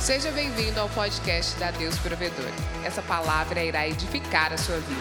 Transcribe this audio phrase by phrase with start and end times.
[0.00, 2.48] Seja bem-vindo ao podcast da Deus Provedor.
[2.86, 5.00] Essa palavra irá edificar a sua vida.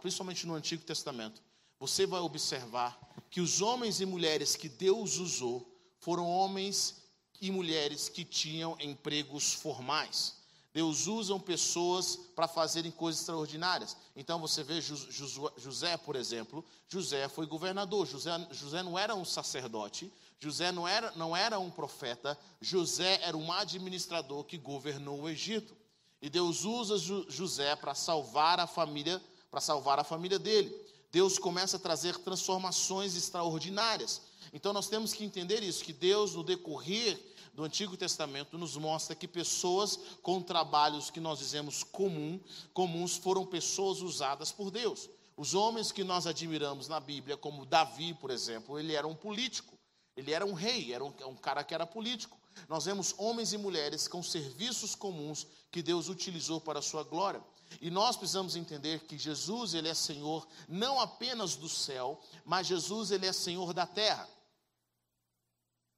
[0.00, 1.40] Principalmente no Antigo Testamento,
[1.78, 2.98] você vai observar
[3.30, 6.96] que os homens e mulheres que Deus usou foram homens
[7.40, 10.34] e mulheres que tinham empregos formais.
[10.74, 13.96] Deus usa pessoas para fazerem coisas extraordinárias.
[14.16, 20.12] Então você vê José, por exemplo, José foi governador, José, José não era um sacerdote,
[20.42, 25.76] José não era, não era um profeta, José era um administrador que governou o Egito.
[26.20, 30.74] E Deus usa José para salvar a família, para salvar a família dele.
[31.12, 34.20] Deus começa a trazer transformações extraordinárias.
[34.52, 37.20] Então nós temos que entender isso, que Deus, no decorrer
[37.54, 42.40] do Antigo Testamento, nos mostra que pessoas com trabalhos que nós dizemos comum,
[42.74, 45.08] comuns, foram pessoas usadas por Deus.
[45.36, 49.80] Os homens que nós admiramos na Bíblia, como Davi, por exemplo, ele era um político.
[50.16, 52.38] Ele era um rei, era um, um cara que era político.
[52.68, 57.42] Nós vemos homens e mulheres com serviços comuns que Deus utilizou para a sua glória.
[57.80, 63.10] E nós precisamos entender que Jesus, ele é Senhor não apenas do céu, mas Jesus,
[63.10, 64.28] ele é Senhor da terra.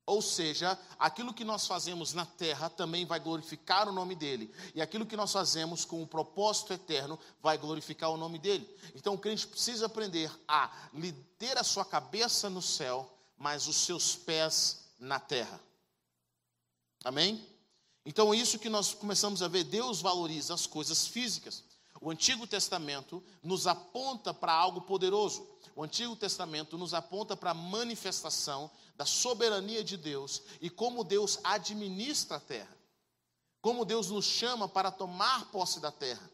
[0.07, 4.55] Ou seja, aquilo que nós fazemos na terra também vai glorificar o nome dele.
[4.75, 8.69] E aquilo que nós fazemos com o propósito eterno vai glorificar o nome dele.
[8.95, 10.70] Então o crente precisa aprender a
[11.39, 13.14] ter a sua cabeça no céu
[13.45, 15.61] mas os seus pés na terra.
[17.05, 17.47] Amém?
[18.06, 21.62] Então, isso que nós começamos a ver, Deus valoriza as coisas físicas.
[22.01, 25.47] O Antigo Testamento nos aponta para algo poderoso.
[25.77, 31.39] O Antigo Testamento nos aponta para a manifestação da soberania de Deus e como Deus
[31.45, 32.75] administra a terra.
[33.61, 36.31] Como Deus nos chama para tomar posse da terra.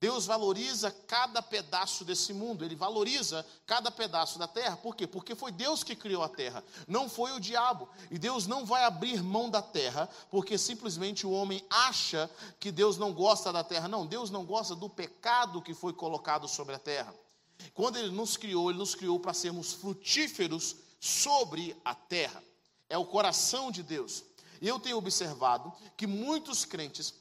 [0.00, 4.76] Deus valoriza cada pedaço desse mundo, Ele valoriza cada pedaço da terra.
[4.76, 5.08] Por quê?
[5.08, 7.88] Porque foi Deus que criou a terra, não foi o diabo.
[8.08, 12.30] E Deus não vai abrir mão da terra, porque simplesmente o homem acha
[12.60, 13.88] que Deus não gosta da terra.
[13.88, 17.12] Não, Deus não gosta do pecado que foi colocado sobre a terra.
[17.74, 22.40] Quando Ele nos criou, Ele nos criou para sermos frutíferos sobre a terra.
[22.88, 24.22] É o coração de Deus.
[24.60, 27.14] E eu tenho observado que muitos crentes,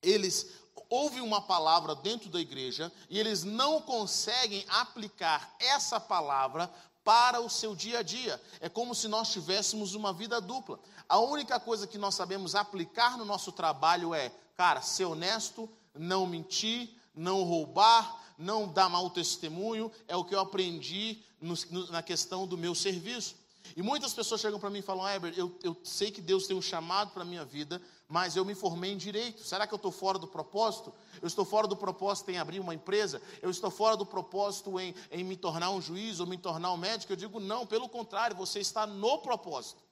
[0.00, 0.48] eles
[0.88, 6.70] ouve uma palavra dentro da igreja e eles não conseguem aplicar essa palavra
[7.02, 8.40] para o seu dia a dia.
[8.60, 10.78] É como se nós tivéssemos uma vida dupla.
[11.08, 16.26] A única coisa que nós sabemos aplicar no nosso trabalho é, cara, ser honesto, não
[16.26, 21.54] mentir, não roubar, não dar mau testemunho, é o que eu aprendi no,
[21.90, 23.36] na questão do meu serviço.
[23.76, 26.56] E muitas pessoas chegam para mim e falam, Heber, eu, eu sei que Deus tem
[26.56, 29.42] um chamado para a minha vida, mas eu me formei em direito.
[29.42, 30.92] Será que eu estou fora do propósito?
[31.22, 33.20] Eu estou fora do propósito em abrir uma empresa?
[33.40, 36.76] Eu estou fora do propósito em, em me tornar um juiz ou me tornar um
[36.76, 37.12] médico?
[37.12, 39.82] Eu digo, não, pelo contrário, você está no propósito.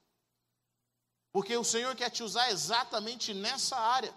[1.33, 4.13] Porque o Senhor quer te usar exatamente nessa área.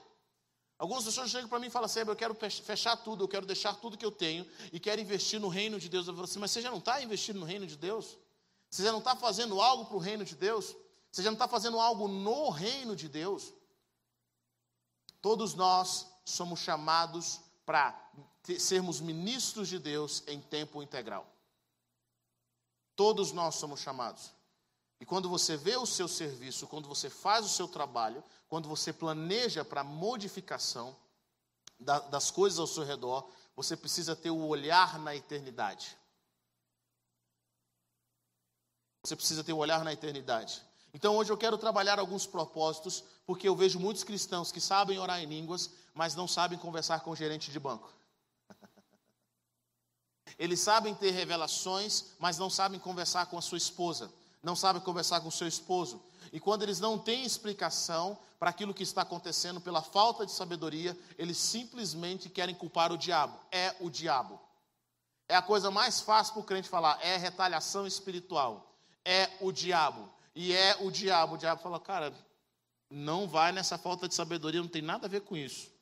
[0.77, 3.73] Algumas pessoas chegam para mim e falam assim: eu quero fechar tudo, eu quero deixar
[3.75, 6.07] tudo que eu tenho e quero investir no reino de Deus.
[6.07, 8.17] Eu falo assim: mas você já não está investindo no reino de Deus?
[8.69, 10.75] Você já não está fazendo algo para o reino de Deus?
[11.09, 13.53] Você já não está fazendo algo no reino de Deus?
[15.25, 17.99] Todos nós somos chamados para
[18.59, 21.25] sermos ministros de Deus em tempo integral.
[22.95, 24.31] Todos nós somos chamados.
[24.99, 28.93] E quando você vê o seu serviço, quando você faz o seu trabalho, quando você
[28.93, 30.95] planeja para a modificação
[31.79, 35.97] das coisas ao seu redor, você precisa ter o olhar na eternidade.
[39.03, 40.63] Você precisa ter o olhar na eternidade.
[40.95, 45.19] Então hoje eu quero trabalhar alguns propósitos, porque eu vejo muitos cristãos que sabem orar
[45.19, 47.91] em línguas, mas não sabem conversar com o gerente de banco.
[50.39, 54.09] Eles sabem ter revelações, mas não sabem conversar com a sua esposa,
[54.41, 56.01] não sabem conversar com o seu esposo.
[56.31, 60.97] E quando eles não têm explicação para aquilo que está acontecendo pela falta de sabedoria,
[61.17, 63.37] eles simplesmente querem culpar o diabo.
[63.51, 64.39] É o diabo.
[65.27, 68.71] É a coisa mais fácil para o crente falar, é retaliação espiritual
[69.05, 70.09] é o diabo.
[70.35, 71.35] E é o diabo.
[71.35, 72.13] O diabo fala, cara,
[72.89, 75.73] não vai nessa falta de sabedoria, não tem nada a ver com isso.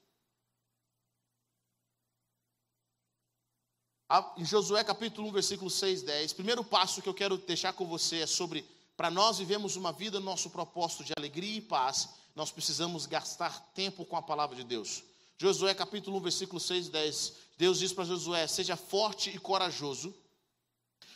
[4.38, 8.19] Em Josué capítulo 1, versículo 6, 10, primeiro passo que eu quero deixar com você
[8.19, 8.63] é sobre,
[8.95, 14.05] para nós vivemos uma vida, nosso propósito de alegria e paz, nós precisamos gastar tempo
[14.05, 15.03] com a palavra de Deus.
[15.35, 20.13] Josué capítulo 1, versículo 6, 10, Deus diz para Josué, seja forte e corajoso,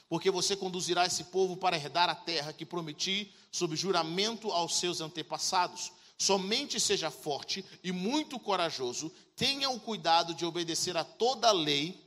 [0.10, 5.02] porque você conduzirá esse povo para herdar a terra que prometi sob juramento aos seus
[5.02, 5.92] antepassados.
[6.18, 12.04] Somente seja forte e muito corajoso, tenha o cuidado de obedecer a toda a lei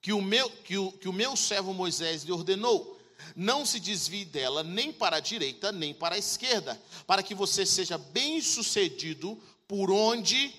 [0.00, 2.96] que o meu, que o, que o meu servo Moisés lhe ordenou.
[3.34, 7.66] Não se desvie dela nem para a direita, nem para a esquerda, para que você
[7.66, 10.54] seja bem-sucedido por onde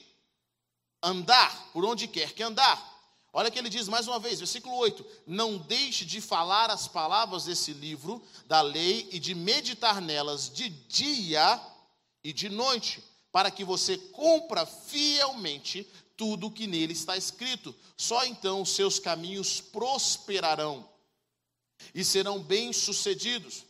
[1.01, 2.96] andar, por onde quer que andar.
[3.37, 7.45] Olha que ele diz mais uma vez, versículo 8: Não deixe de falar as palavras
[7.45, 11.61] desse livro da lei e de meditar nelas de dia
[12.23, 15.87] e de noite, para que você cumpra fielmente
[16.17, 17.75] tudo o que nele está escrito.
[17.95, 20.89] Só então os seus caminhos prosperarão
[21.93, 23.65] e serão bem-sucedidos.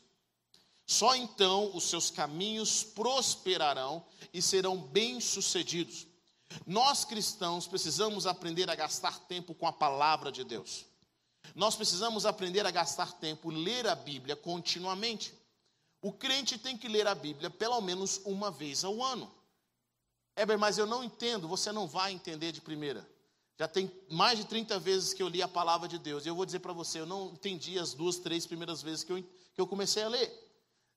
[0.85, 4.01] Só então os seus caminhos prosperarão
[4.33, 6.06] e serão bem-sucedidos.
[6.65, 10.85] Nós cristãos precisamos aprender a gastar tempo com a palavra de Deus.
[11.55, 15.33] Nós precisamos aprender a gastar tempo, ler a Bíblia continuamente.
[16.01, 19.31] O crente tem que ler a Bíblia pelo menos uma vez ao ano.
[20.35, 23.07] Heber, mas eu não entendo, você não vai entender de primeira.
[23.57, 26.25] Já tem mais de 30 vezes que eu li a palavra de Deus.
[26.25, 29.11] E eu vou dizer para você, eu não entendi as duas, três primeiras vezes que
[29.11, 30.31] eu, que eu comecei a ler.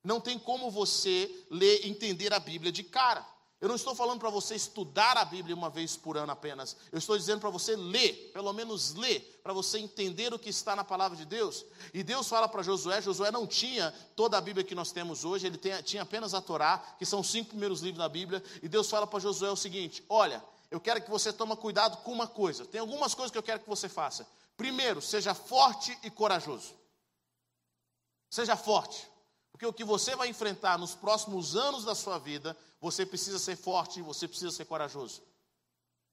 [0.04, 3.26] Não tem como você ler, entender a Bíblia de cara.
[3.60, 6.76] Eu não estou falando para você estudar a Bíblia uma vez por ano apenas.
[6.90, 10.74] Eu estou dizendo para você ler, pelo menos ler, para você entender o que está
[10.74, 11.66] na palavra de Deus.
[11.92, 15.46] E Deus fala para Josué: Josué não tinha toda a Bíblia que nós temos hoje,
[15.46, 18.42] ele tinha apenas a Torá, que são os cinco primeiros livros da Bíblia.
[18.62, 22.12] E Deus fala para Josué o seguinte: Olha, eu quero que você tome cuidado com
[22.12, 22.64] uma coisa.
[22.64, 24.26] Tem algumas coisas que eu quero que você faça.
[24.56, 26.74] Primeiro, seja forte e corajoso.
[28.30, 29.06] Seja forte.
[29.60, 33.56] Porque o que você vai enfrentar nos próximos anos da sua vida, você precisa ser
[33.56, 35.22] forte, você precisa ser corajoso.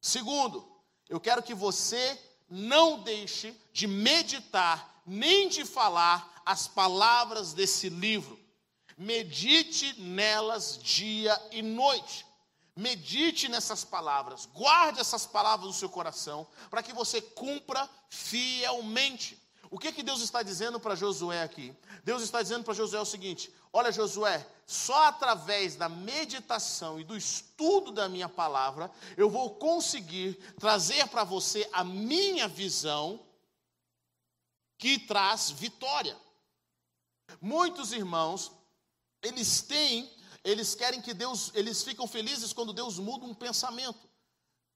[0.02, 0.70] Segundo,
[1.08, 8.38] eu quero que você não deixe de meditar, nem de falar as palavras desse livro.
[8.98, 12.26] Medite nelas dia e noite.
[12.76, 19.42] Medite nessas palavras, guarde essas palavras no seu coração, para que você cumpra fielmente.
[19.70, 21.76] O que, que Deus está dizendo para Josué aqui?
[22.04, 27.18] Deus está dizendo para Josué o seguinte: olha, Josué, só através da meditação e do
[27.18, 33.20] estudo da minha palavra, eu vou conseguir trazer para você a minha visão
[34.78, 36.18] que traz vitória.
[37.42, 38.52] Muitos irmãos,
[39.22, 40.10] eles têm,
[40.44, 44.07] eles querem que Deus, eles ficam felizes quando Deus muda um pensamento.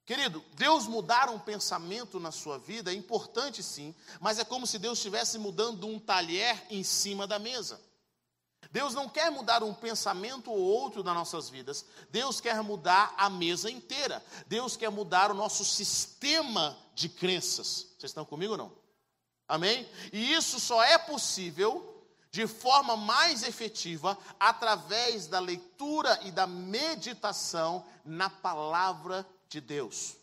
[0.06, 4.80] Querido, Deus mudar um pensamento na sua vida é importante sim, mas é como se
[4.80, 7.80] Deus estivesse mudando um talher em cima da mesa.
[8.72, 13.30] Deus não quer mudar um pensamento ou outro das nossas vidas, Deus quer mudar a
[13.30, 17.88] mesa inteira, Deus quer mudar o nosso sistema de crenças.
[17.98, 18.82] Vocês estão comigo ou não?
[19.48, 19.88] Amém?
[20.14, 21.92] E isso só é possível
[22.32, 30.16] de forma mais efetiva através da leitura e da meditação na palavra de Deus.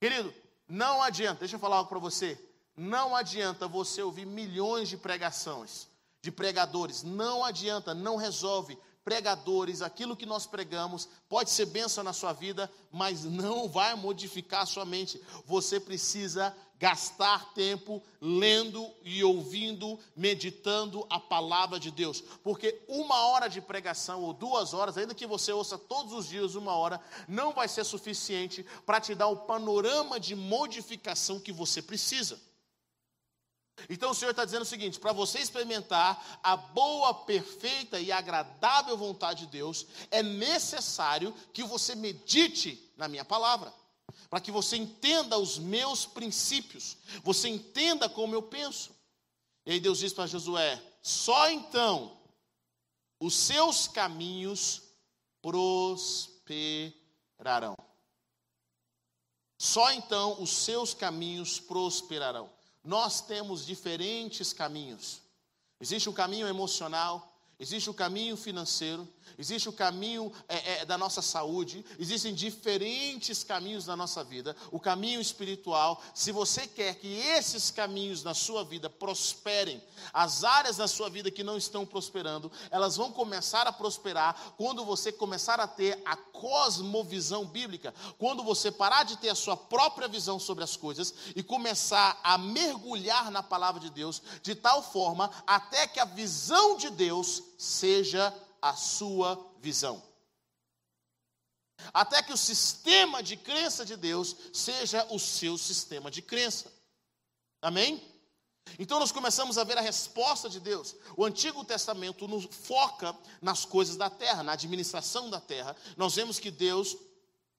[0.00, 0.32] Querido,
[0.68, 2.38] não adianta, deixa eu falar algo para você.
[2.76, 5.88] Não adianta você ouvir milhões de pregações,
[6.22, 7.02] de pregadores.
[7.02, 8.78] Não adianta, não resolve.
[9.04, 14.62] Pregadores, aquilo que nós pregamos pode ser bênção na sua vida, mas não vai modificar
[14.62, 15.20] a sua mente.
[15.44, 22.20] Você precisa gastar tempo lendo e ouvindo, meditando a palavra de Deus.
[22.42, 26.56] Porque uma hora de pregação ou duas horas, ainda que você ouça todos os dias
[26.56, 31.80] uma hora, não vai ser suficiente para te dar o panorama de modificação que você
[31.80, 32.40] precisa.
[33.88, 38.96] Então o Senhor está dizendo o seguinte: para você experimentar a boa, perfeita e agradável
[38.96, 43.72] vontade de Deus, é necessário que você medite na minha palavra
[44.28, 48.94] para que você entenda os meus princípios, você entenda como eu penso.
[49.66, 52.18] E aí Deus diz para Josué: só então
[53.20, 54.82] os seus caminhos
[55.40, 56.94] prosperarão.
[59.58, 62.50] Só então os seus caminhos prosperarão.
[62.82, 65.22] Nós temos diferentes caminhos.
[65.80, 70.96] Existe um caminho emocional, existe o um caminho financeiro, existe o caminho é, é, da
[70.98, 76.02] nossa saúde, existem diferentes caminhos na nossa vida, o caminho espiritual.
[76.14, 81.30] Se você quer que esses caminhos na sua vida prosperem, as áreas da sua vida
[81.30, 86.16] que não estão prosperando, elas vão começar a prosperar quando você começar a ter a
[86.16, 91.42] cosmovisão bíblica, quando você parar de ter a sua própria visão sobre as coisas e
[91.42, 96.90] começar a mergulhar na palavra de Deus de tal forma até que a visão de
[96.90, 100.02] Deus seja a sua visão.
[101.92, 106.72] Até que o sistema de crença de Deus seja o seu sistema de crença.
[107.60, 108.00] Amém?
[108.78, 110.94] Então nós começamos a ver a resposta de Deus.
[111.16, 115.76] O Antigo Testamento nos foca nas coisas da terra, na administração da terra.
[115.96, 116.96] Nós vemos que Deus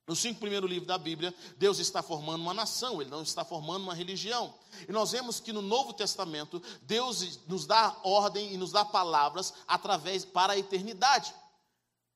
[0.06, 3.84] Nos cinco primeiros livros da Bíblia, Deus está formando uma nação, Ele não está formando
[3.84, 4.54] uma religião.
[4.88, 9.54] E nós vemos que no Novo Testamento, Deus nos dá ordem e nos dá palavras
[9.66, 11.34] através para a eternidade.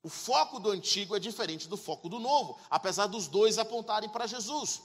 [0.03, 4.27] O foco do antigo é diferente do foco do novo, apesar dos dois apontarem para
[4.27, 4.82] Jesus.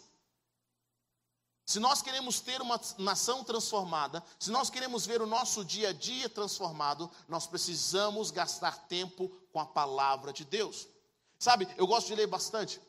[1.66, 5.92] Se nós queremos ter uma nação transformada, se nós queremos ver o nosso dia a
[5.92, 10.88] dia transformado, nós precisamos gastar tempo com a palavra de Deus.
[11.38, 12.80] Sabe, eu gosto de ler bastante.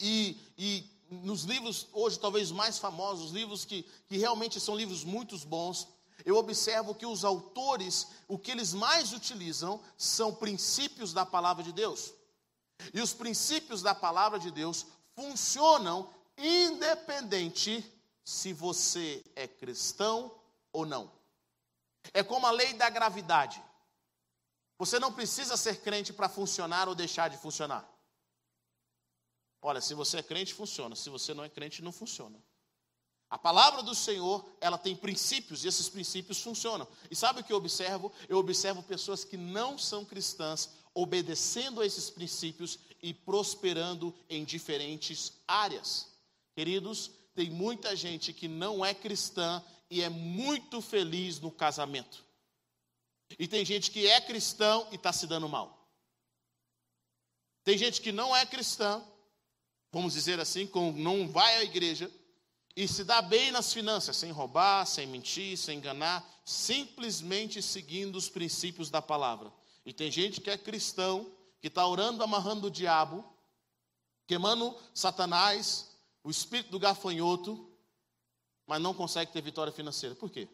[0.00, 5.36] E, e nos livros, hoje talvez mais famosos, livros que, que realmente são livros muito
[5.46, 5.88] bons,
[6.24, 11.72] eu observo que os autores, o que eles mais utilizam são princípios da palavra de
[11.72, 12.12] Deus.
[12.92, 17.84] E os princípios da palavra de Deus funcionam independente
[18.24, 20.34] se você é cristão
[20.72, 21.10] ou não.
[22.12, 23.62] É como a lei da gravidade.
[24.78, 27.88] Você não precisa ser crente para funcionar ou deixar de funcionar.
[29.60, 30.94] Olha, se você é crente, funciona.
[30.94, 32.38] Se você não é crente, não funciona.
[33.30, 36.88] A palavra do Senhor, ela tem princípios e esses princípios funcionam.
[37.10, 38.10] E sabe o que eu observo?
[38.28, 45.34] Eu observo pessoas que não são cristãs obedecendo a esses princípios e prosperando em diferentes
[45.46, 46.08] áreas.
[46.54, 52.24] Queridos, tem muita gente que não é cristã e é muito feliz no casamento.
[53.38, 55.86] E tem gente que é cristão e está se dando mal.
[57.62, 59.04] Tem gente que não é cristã
[59.92, 62.10] vamos dizer assim, com, não vai à igreja
[62.76, 68.28] e se dá bem nas finanças, sem roubar, sem mentir, sem enganar, simplesmente seguindo os
[68.28, 69.52] princípios da palavra.
[69.84, 71.28] E tem gente que é cristão,
[71.60, 73.24] que está orando, amarrando o diabo,
[74.26, 77.68] queimando Satanás, o espírito do gafanhoto,
[78.66, 80.14] mas não consegue ter vitória financeira.
[80.14, 80.48] Por quê?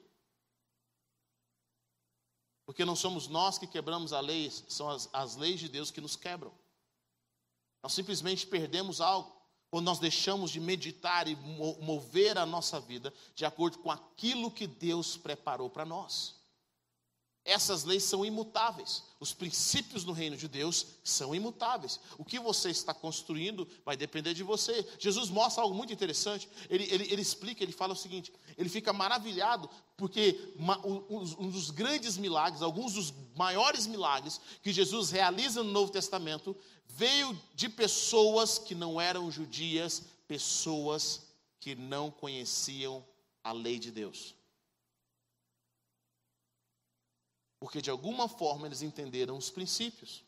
[2.64, 6.00] Porque não somos nós que quebramos a lei, são as, as leis de Deus que
[6.00, 6.52] nos quebram.
[7.84, 9.30] Nós simplesmente perdemos algo
[9.70, 14.66] quando nós deixamos de meditar e mover a nossa vida de acordo com aquilo que
[14.66, 16.34] Deus preparou para nós.
[17.44, 19.02] Essas leis são imutáveis.
[19.20, 22.00] Os princípios no reino de Deus são imutáveis.
[22.16, 24.86] O que você está construindo vai depender de você.
[24.98, 26.48] Jesus mostra algo muito interessante.
[26.70, 32.16] Ele, ele, ele explica, ele fala o seguinte: ele fica maravilhado, porque um dos grandes
[32.16, 36.56] milagres, alguns dos maiores milagres que Jesus realiza no Novo Testamento,
[36.88, 41.26] veio de pessoas que não eram judias, pessoas
[41.60, 43.04] que não conheciam
[43.42, 44.34] a lei de Deus.
[47.64, 50.22] Porque de alguma forma eles entenderam os princípios.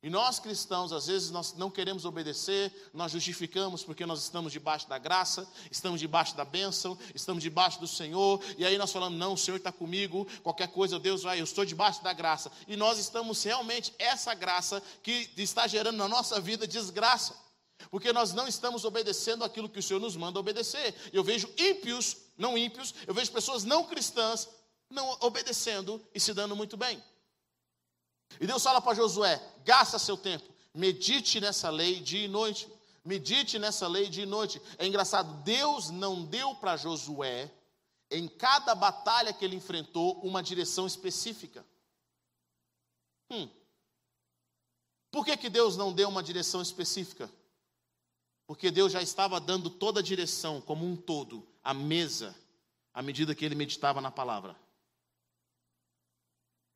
[0.00, 4.88] E nós cristãos, às vezes, nós não queremos obedecer, nós justificamos porque nós estamos debaixo
[4.88, 9.32] da graça, estamos debaixo da bênção, estamos debaixo do Senhor, e aí nós falamos, não,
[9.32, 12.48] o Senhor está comigo, qualquer coisa, Deus vai, eu estou debaixo da graça.
[12.68, 17.34] E nós estamos realmente, essa graça que está gerando na nossa vida desgraça,
[17.90, 20.94] porque nós não estamos obedecendo aquilo que o Senhor nos manda obedecer.
[21.12, 24.48] Eu vejo ímpios, não ímpios, eu vejo pessoas não cristãs
[24.90, 27.02] não obedecendo e se dando muito bem.
[28.40, 32.68] E Deus fala para Josué: gasta seu tempo, medite nessa lei dia e noite.
[33.04, 34.60] Medite nessa lei dia e noite.
[34.76, 37.50] É engraçado, Deus não deu para Josué,
[38.10, 41.64] em cada batalha que ele enfrentou, uma direção específica.
[43.30, 43.48] Hum.
[45.10, 47.30] Por que, que Deus não deu uma direção específica?
[48.46, 52.36] Porque Deus já estava dando toda a direção, como um todo, à mesa,
[52.92, 54.54] à medida que ele meditava na palavra.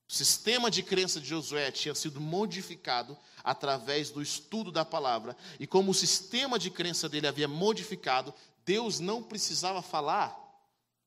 [0.08, 5.34] O sistema de crença de Josué tinha sido modificado através do estudo da palavra.
[5.58, 10.40] E como o sistema de crença dele havia modificado, Deus não precisava falar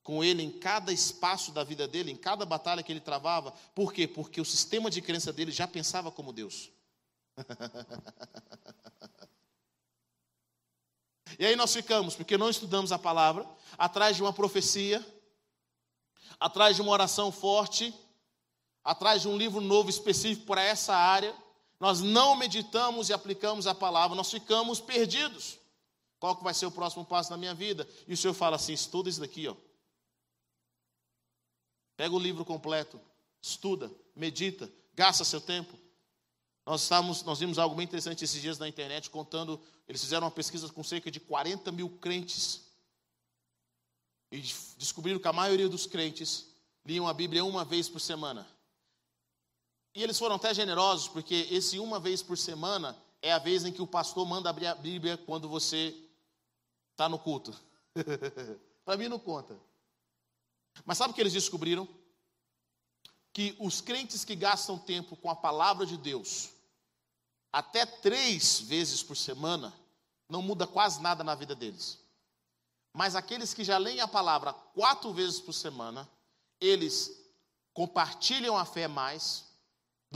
[0.02, 3.52] com ele em cada espaço da vida dele, em cada batalha que ele travava.
[3.74, 4.06] Por quê?
[4.06, 6.70] Porque o sistema de crença dele já pensava como Deus.
[11.38, 13.44] e aí nós ficamos, porque não estudamos a palavra,
[13.76, 15.04] atrás de uma profecia,
[16.38, 17.92] atrás de uma oração forte
[18.86, 21.34] atrás de um livro novo específico para essa área,
[21.80, 25.58] nós não meditamos e aplicamos a palavra, nós ficamos perdidos.
[26.20, 27.86] Qual que vai ser o próximo passo na minha vida?
[28.06, 29.56] E o Senhor fala assim: estuda isso daqui, ó.
[31.96, 33.00] Pega o livro completo,
[33.42, 35.76] estuda, medita, gasta seu tempo.
[36.64, 40.30] Nós, estávamos, nós vimos algo bem interessante esses dias na internet, contando, eles fizeram uma
[40.30, 42.62] pesquisa com cerca de 40 mil crentes.
[44.30, 44.40] E
[44.78, 46.46] descobriram que a maioria dos crentes
[46.84, 48.46] liam a Bíblia uma vez por semana.
[49.96, 53.72] E eles foram até generosos, porque esse uma vez por semana é a vez em
[53.72, 55.96] que o pastor manda abrir a Bíblia quando você
[56.92, 57.58] está no culto.
[58.84, 59.58] Para mim não conta.
[60.84, 61.88] Mas sabe o que eles descobriram?
[63.32, 66.50] Que os crentes que gastam tempo com a palavra de Deus,
[67.50, 69.72] até três vezes por semana,
[70.28, 71.98] não muda quase nada na vida deles.
[72.92, 76.06] Mas aqueles que já leem a palavra quatro vezes por semana,
[76.60, 77.18] eles
[77.72, 79.45] compartilham a fé mais,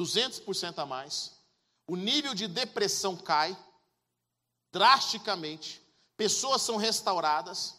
[0.00, 1.33] 200% a mais,
[1.87, 3.57] o nível de depressão cai
[4.73, 5.83] drasticamente,
[6.16, 7.76] pessoas são restauradas,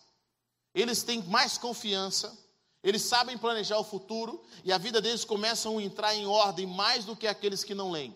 [0.73, 2.37] eles têm mais confiança,
[2.83, 7.05] eles sabem planejar o futuro e a vida deles começa a entrar em ordem mais
[7.05, 8.15] do que aqueles que não leem.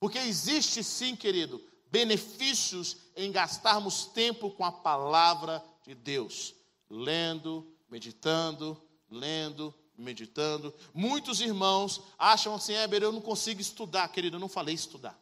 [0.00, 6.54] Porque existe sim, querido, benefícios em gastarmos tempo com a palavra de Deus,
[6.88, 10.72] lendo, meditando, lendo, meditando.
[10.94, 15.18] Muitos irmãos acham assim, Éber, eu não consigo estudar, querido, eu não falei estudar.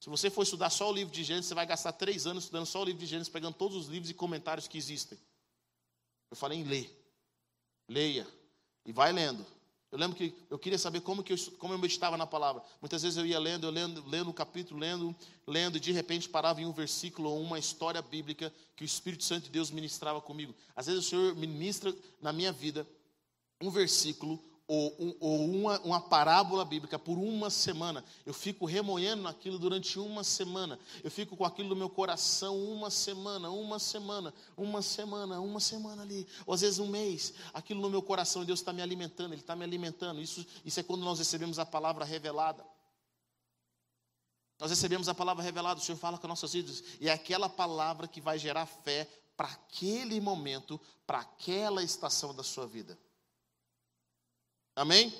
[0.00, 2.66] Se você for estudar só o livro de Gênesis, você vai gastar três anos estudando
[2.66, 5.18] só o livro de Gênesis, pegando todos os livros e comentários que existem.
[6.30, 6.92] Eu falei em ler.
[7.88, 8.26] Leia.
[8.84, 9.46] E vai lendo.
[9.90, 12.62] Eu lembro que eu queria saber como, que eu, como eu meditava na palavra.
[12.80, 15.14] Muitas vezes eu ia lendo, eu lendo, lendo o capítulo, lendo,
[15.46, 19.24] lendo, e de repente parava em um versículo ou uma história bíblica que o Espírito
[19.24, 20.54] Santo de Deus ministrava comigo.
[20.74, 22.86] Às vezes o Senhor ministra na minha vida
[23.60, 28.04] um versículo ou, um, ou uma, uma, parábola bíblica por uma semana.
[28.24, 30.78] Eu fico remoendo naquilo durante uma semana.
[31.04, 36.02] Eu fico com aquilo no meu coração uma semana, uma semana, uma semana, uma semana
[36.02, 36.26] ali.
[36.44, 37.32] Ou às vezes um mês.
[37.54, 40.20] Aquilo no meu coração Deus está me alimentando, Ele está me alimentando.
[40.20, 42.64] Isso, isso é quando nós recebemos a palavra revelada.
[44.58, 48.08] Nós recebemos a palavra revelada, o Senhor fala com nossas vidas, e é aquela palavra
[48.08, 52.98] que vai gerar fé para aquele momento, para aquela estação da sua vida.
[54.76, 55.12] Amém?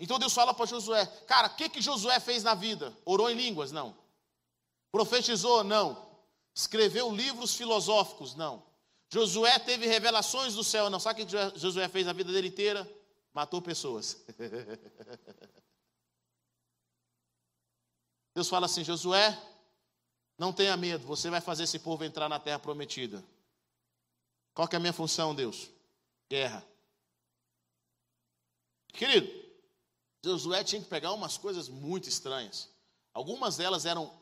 [0.00, 2.96] Então Deus fala para Josué: Cara, o que, que Josué fez na vida?
[3.04, 3.70] Orou em línguas?
[3.70, 3.94] Não.
[4.90, 5.62] Profetizou?
[5.62, 6.10] Não.
[6.54, 8.34] Escreveu livros filosóficos?
[8.34, 8.62] Não.
[9.10, 10.88] Josué teve revelações do céu?
[10.88, 10.98] Não.
[10.98, 12.90] Sabe o que Josué fez a vida dele inteira?
[13.34, 14.24] Matou pessoas.
[18.34, 19.38] Deus fala assim: Josué,
[20.38, 23.22] não tenha medo, você vai fazer esse povo entrar na terra prometida.
[24.54, 25.70] Qual que é a minha função, Deus?
[26.30, 26.66] Guerra.
[28.92, 29.28] Querido,
[30.24, 32.68] Josué tinha que pegar umas coisas muito estranhas.
[33.12, 34.12] Algumas delas eram,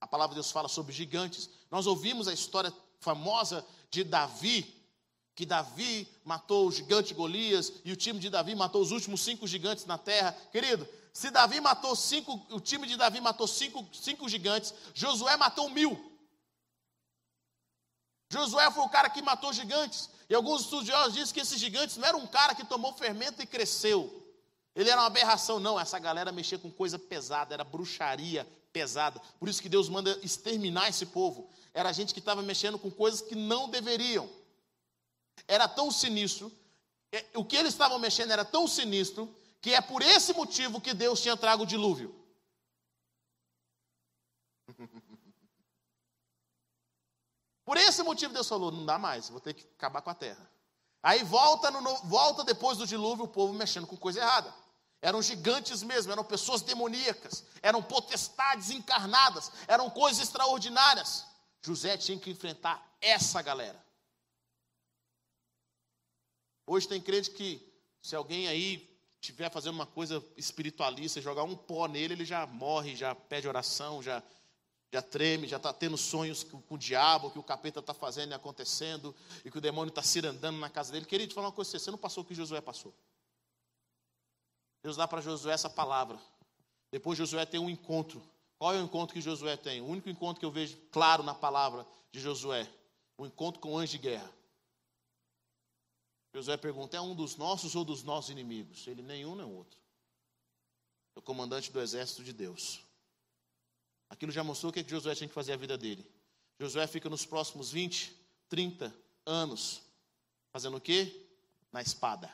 [0.00, 1.48] a palavra de Deus fala sobre gigantes.
[1.70, 4.82] Nós ouvimos a história famosa de Davi,
[5.34, 9.46] que Davi matou o gigante Golias e o time de Davi matou os últimos cinco
[9.46, 10.32] gigantes na terra.
[10.50, 15.70] Querido, se Davi matou cinco, o time de Davi matou cinco, cinco gigantes, Josué matou
[15.70, 16.10] mil.
[18.30, 20.08] Josué foi o cara que matou gigantes.
[20.32, 23.46] E alguns estudiosos dizem que esses gigantes não era um cara que tomou fermento e
[23.46, 24.26] cresceu.
[24.74, 25.78] Ele era uma aberração, não.
[25.78, 29.20] Essa galera mexia com coisa pesada, era bruxaria pesada.
[29.38, 31.50] Por isso que Deus manda exterminar esse povo.
[31.74, 34.26] Era gente que estava mexendo com coisas que não deveriam.
[35.46, 36.50] Era tão sinistro.
[37.12, 39.28] É, o que eles estavam mexendo era tão sinistro
[39.60, 42.14] que é por esse motivo que Deus tinha trago o dilúvio.
[47.72, 50.46] Por esse motivo Deus falou: não dá mais, vou ter que acabar com a terra.
[51.02, 54.54] Aí volta, no, volta depois do dilúvio o povo mexendo com coisa errada.
[55.00, 61.24] Eram gigantes mesmo, eram pessoas demoníacas, eram potestades encarnadas, eram coisas extraordinárias.
[61.62, 63.82] José tinha que enfrentar essa galera.
[66.66, 67.66] Hoje tem crente que,
[68.02, 72.94] se alguém aí estiver fazendo uma coisa espiritualista, jogar um pó nele, ele já morre,
[72.94, 74.22] já pede oração, já
[74.92, 78.34] já treme, já está tendo sonhos com, o diabo, que o capeta está fazendo e
[78.34, 81.06] acontecendo, e que o demônio está cirandando na casa dele.
[81.06, 82.92] Querido, falar uma coisa, você não passou o que Josué passou.
[84.82, 86.20] Deus dá para Josué essa palavra.
[86.90, 88.22] Depois Josué tem um encontro.
[88.58, 89.80] Qual é o encontro que Josué tem?
[89.80, 92.70] O único encontro que eu vejo claro na palavra de Josué,
[93.16, 94.30] o encontro com o anjo de guerra.
[96.34, 98.86] Josué pergunta: é um dos nossos ou dos nossos inimigos?
[98.86, 99.80] Ele, nenhum nem outro.
[101.16, 102.81] É o comandante do exército de Deus.
[104.12, 106.06] Aquilo já mostrou o que, é que Josué tinha que fazer a vida dele.
[106.60, 108.14] Josué fica nos próximos 20,
[108.46, 108.94] 30
[109.24, 109.80] anos
[110.52, 111.26] fazendo o quê?
[111.72, 112.30] Na espada.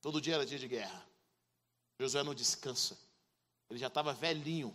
[0.00, 1.06] Todo dia era dia de guerra.
[1.98, 2.98] Josué não descansa.
[3.68, 4.74] Ele já estava velhinho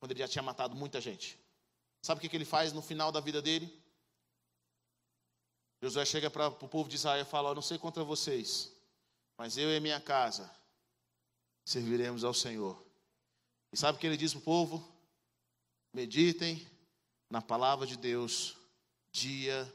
[0.00, 1.38] quando ele já tinha matado muita gente.
[2.00, 3.70] Sabe o que, que ele faz no final da vida dele?
[5.82, 8.72] Josué chega para o povo de Israel e fala: Eu não sei contra vocês,
[9.36, 10.50] mas eu e minha casa
[11.66, 12.83] serviremos ao Senhor.
[13.74, 14.88] E sabe o que ele diz para o povo?
[15.92, 16.64] Meditem
[17.28, 18.56] na palavra de Deus
[19.10, 19.68] dia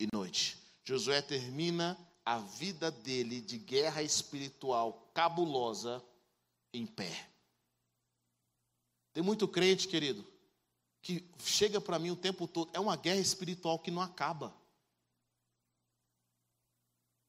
[0.00, 0.58] e noite.
[0.82, 6.04] Josué termina a vida dele de guerra espiritual cabulosa
[6.74, 7.30] em pé.
[9.12, 10.26] Tem muito crente, querido,
[11.00, 14.52] que chega para mim o tempo todo, é uma guerra espiritual que não acaba.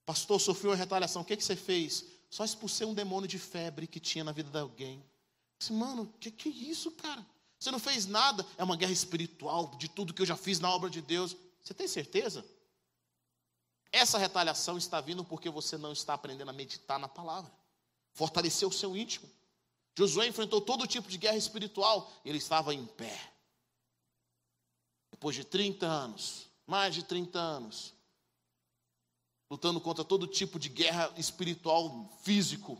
[0.03, 2.03] Pastor, sofreu a retaliação, o que, que você fez?
[2.27, 5.05] Só expulsei um demônio de febre que tinha na vida de alguém.
[5.59, 7.25] Disse, mano, que que é isso, cara?
[7.59, 8.45] Você não fez nada.
[8.57, 11.35] É uma guerra espiritual de tudo que eu já fiz na obra de Deus.
[11.63, 12.45] Você tem certeza?
[13.91, 17.51] Essa retaliação está vindo porque você não está aprendendo a meditar na palavra.
[18.13, 19.29] Fortalecer o seu íntimo.
[19.97, 22.11] Josué enfrentou todo tipo de guerra espiritual.
[22.23, 23.33] Ele estava em pé.
[25.11, 27.93] Depois de 30 anos, mais de 30 anos,
[29.49, 32.79] lutando contra todo tipo de guerra espiritual, físico,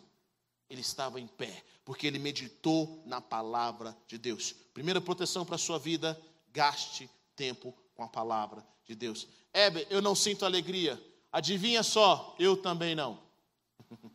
[0.70, 4.54] ele estava em pé, porque ele meditou na palavra de Deus.
[4.74, 6.20] Primeira proteção para a sua vida,
[6.52, 9.28] gaste tempo com a palavra de Deus.
[9.54, 11.02] Heber, eu não sinto alegria.
[11.32, 13.22] Adivinha só, eu também não.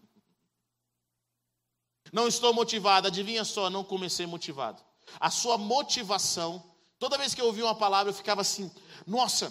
[2.12, 4.85] Não estou motivado, adivinha só, não comecei motivado.
[5.19, 6.62] A sua motivação,
[6.99, 8.71] toda vez que eu ouvia uma palavra, eu ficava assim:
[9.07, 9.51] nossa,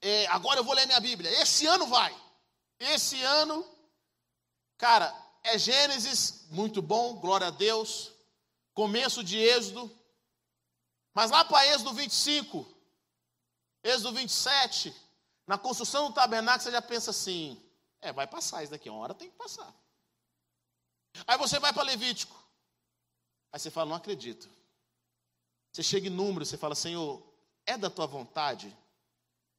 [0.00, 1.28] é, agora eu vou ler minha Bíblia.
[1.42, 2.16] Esse ano vai.
[2.78, 3.64] Esse ano,
[4.76, 5.12] cara,
[5.48, 8.12] é Gênesis, muito bom, glória a Deus.
[8.74, 9.90] Começo de Êxodo.
[11.14, 12.66] Mas lá para Êxodo 25,
[13.82, 14.94] Êxodo 27,
[15.46, 17.60] na construção do tabernáculo, você já pensa assim:
[18.00, 19.74] é, vai passar isso daqui, uma hora tem que passar.
[21.26, 22.36] Aí você vai para Levítico.
[23.52, 24.48] Aí você fala: não acredito.
[25.72, 27.22] Você chega em número, você fala: Senhor,
[27.66, 28.76] é da tua vontade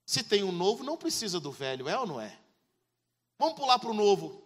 [0.09, 2.35] se tem um novo, não precisa do velho, é ou não é?
[3.37, 4.41] Vamos pular para o novo.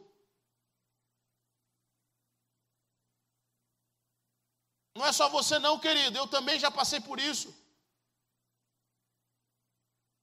[4.96, 7.54] Não é só você, não, querido, eu também já passei por isso.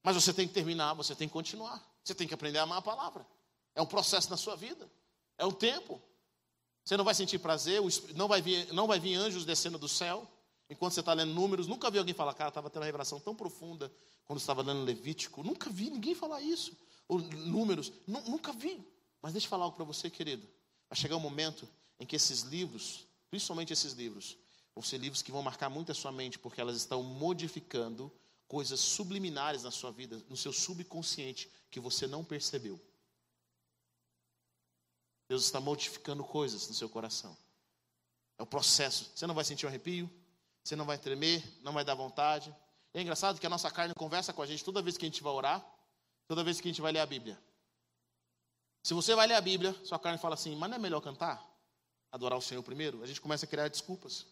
[0.02, 1.84] Mas você tem que terminar, você tem que continuar.
[2.02, 3.26] Você tem que aprender a amar a palavra.
[3.74, 4.90] É um processo na sua vida.
[5.36, 6.00] É um tempo.
[6.84, 7.80] Você não vai sentir prazer,
[8.14, 10.26] não vai vir, não vai vir anjos descendo do céu.
[10.68, 13.34] Enquanto você está lendo números, nunca vi alguém falar, cara, estava tendo uma revelação tão
[13.34, 13.92] profunda
[14.24, 15.42] quando estava lendo Levítico.
[15.42, 16.76] Nunca vi ninguém falar isso.
[17.08, 18.82] Ou números, nunca vi.
[19.20, 20.46] Mas deixa eu falar algo para você, querido.
[20.88, 24.36] Vai chegar um momento em que esses livros, principalmente esses livros,
[24.74, 28.12] vão ser livros que vão marcar muito a sua mente, porque elas estão modificando
[28.46, 32.80] coisas subliminares na sua vida, no seu subconsciente, que você não percebeu.
[35.28, 37.36] Deus está modificando coisas no seu coração.
[38.36, 39.12] É o processo.
[39.14, 40.10] Você não vai sentir um arrepio,
[40.64, 42.54] você não vai tremer, não vai dar vontade.
[42.92, 45.22] É engraçado que a nossa carne conversa com a gente toda vez que a gente
[45.22, 45.64] vai orar,
[46.26, 47.40] toda vez que a gente vai ler a Bíblia.
[48.82, 51.46] Se você vai ler a Bíblia, sua carne fala assim, mas não é melhor cantar?
[52.10, 53.02] Adorar o Senhor primeiro?
[53.02, 54.26] A gente começa a criar desculpas.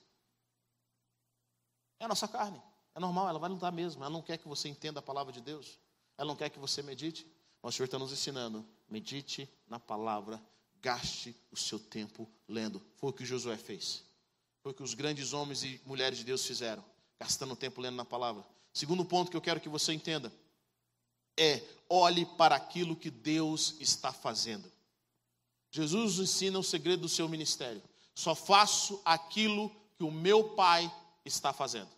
[2.01, 2.61] É a nossa carne.
[2.95, 4.03] É normal, ela vai lutar mesmo.
[4.03, 5.79] Ela não quer que você entenda a palavra de Deus.
[6.17, 7.27] Ela não quer que você medite.
[7.63, 8.67] Mas o Senhor está nos ensinando.
[8.89, 10.43] Medite na palavra.
[10.81, 12.81] Gaste o seu tempo lendo.
[12.97, 14.05] Foi o que Josué fez.
[14.63, 16.85] Foi o que os grandes homens e mulheres de Deus fizeram,
[17.19, 18.45] gastando tempo lendo na palavra.
[18.73, 20.33] Segundo ponto que eu quero que você entenda
[21.37, 24.71] é: olhe para aquilo que Deus está fazendo.
[25.71, 27.83] Jesus ensina o segredo do seu ministério.
[28.15, 30.93] Só faço aquilo que o meu Pai
[31.29, 31.91] está fazendo.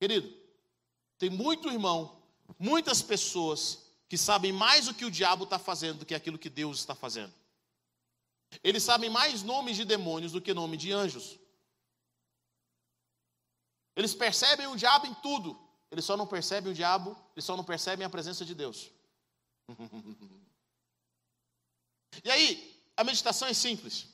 [0.00, 0.28] Querido,
[1.18, 2.20] tem muito irmão,
[2.58, 6.50] muitas pessoas que sabem mais o que o diabo está fazendo do que aquilo que
[6.50, 7.32] Deus está fazendo.
[8.62, 11.38] Eles sabem mais nomes de demônios do que nome de anjos.
[13.94, 15.58] Eles percebem o diabo em tudo.
[15.90, 18.90] Eles só não percebem o diabo, eles só não percebem a presença de Deus.
[22.24, 24.11] e aí, a meditação é simples.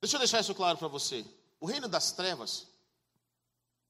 [0.00, 1.24] Deixa eu deixar isso claro para você.
[1.60, 2.66] O reino das trevas,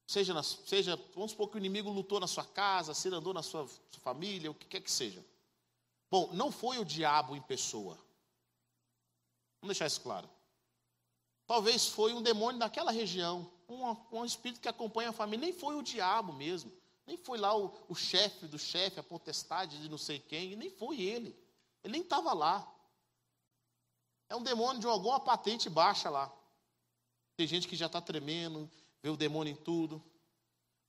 [0.06, 3.42] seja, na, seja, vamos supor que o inimigo lutou na sua casa, se andou na
[3.42, 5.24] sua, sua família, o que quer que seja.
[6.10, 7.94] Bom, não foi o diabo em pessoa.
[9.60, 10.28] Vamos deixar isso claro.
[11.46, 15.46] Talvez foi um demônio daquela região, um, um espírito que acompanha a família.
[15.46, 16.72] Nem foi o diabo mesmo.
[17.06, 20.56] Nem foi lá o, o chefe do chefe, a potestade de não sei quem.
[20.56, 21.36] Nem foi ele.
[21.82, 22.70] Ele nem estava lá.
[24.28, 26.32] É um demônio de alguma patente baixa lá.
[27.36, 28.70] Tem gente que já está tremendo,
[29.02, 30.02] vê o demônio em tudo.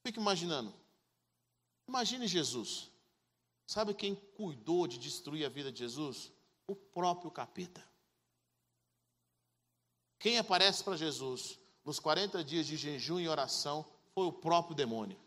[0.04, 0.73] Fico imaginando.
[1.88, 2.89] Imagine Jesus.
[3.65, 6.32] Sabe quem cuidou de destruir a vida de Jesus?
[6.67, 7.88] O próprio capeta.
[10.17, 15.17] Quem aparece para Jesus nos 40 dias de jejum e oração foi o próprio demônio.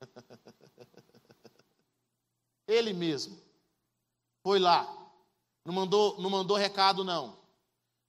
[2.66, 3.40] Ele mesmo.
[4.42, 4.86] Foi lá.
[5.64, 7.36] Não mandou, não mandou recado, não.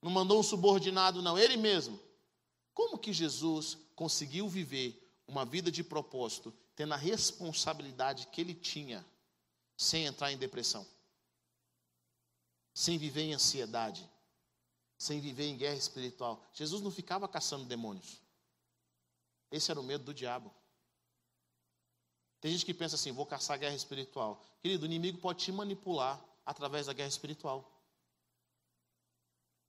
[0.02, 1.38] Não mandou um subordinado, não.
[1.38, 2.00] Ele mesmo.
[2.74, 9.06] Como que Jesus conseguiu viver uma vida de propósito, tendo a responsabilidade que ele tinha
[9.78, 10.86] sem entrar em depressão,
[12.74, 14.10] sem viver em ansiedade,
[14.98, 16.44] sem viver em guerra espiritual.
[16.54, 18.22] Jesus não ficava caçando demônios.
[19.52, 20.54] Esse era o medo do diabo.
[22.42, 24.44] Tem gente que pensa assim: vou caçar guerra espiritual.
[24.62, 27.70] Querido, o inimigo pode te manipular através da guerra espiritual.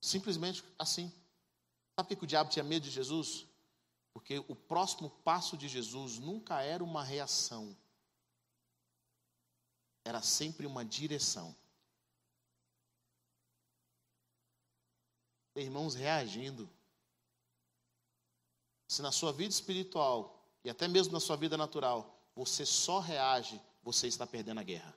[0.00, 1.12] Simplesmente assim.
[1.94, 3.46] Sabe por que o diabo tinha medo de Jesus?
[4.12, 7.76] Porque o próximo passo de Jesus nunca era uma reação,
[10.04, 11.54] era sempre uma direção.
[15.54, 16.70] Irmãos reagindo.
[18.88, 23.60] Se na sua vida espiritual e até mesmo na sua vida natural você só reage,
[23.82, 24.96] você está perdendo a guerra.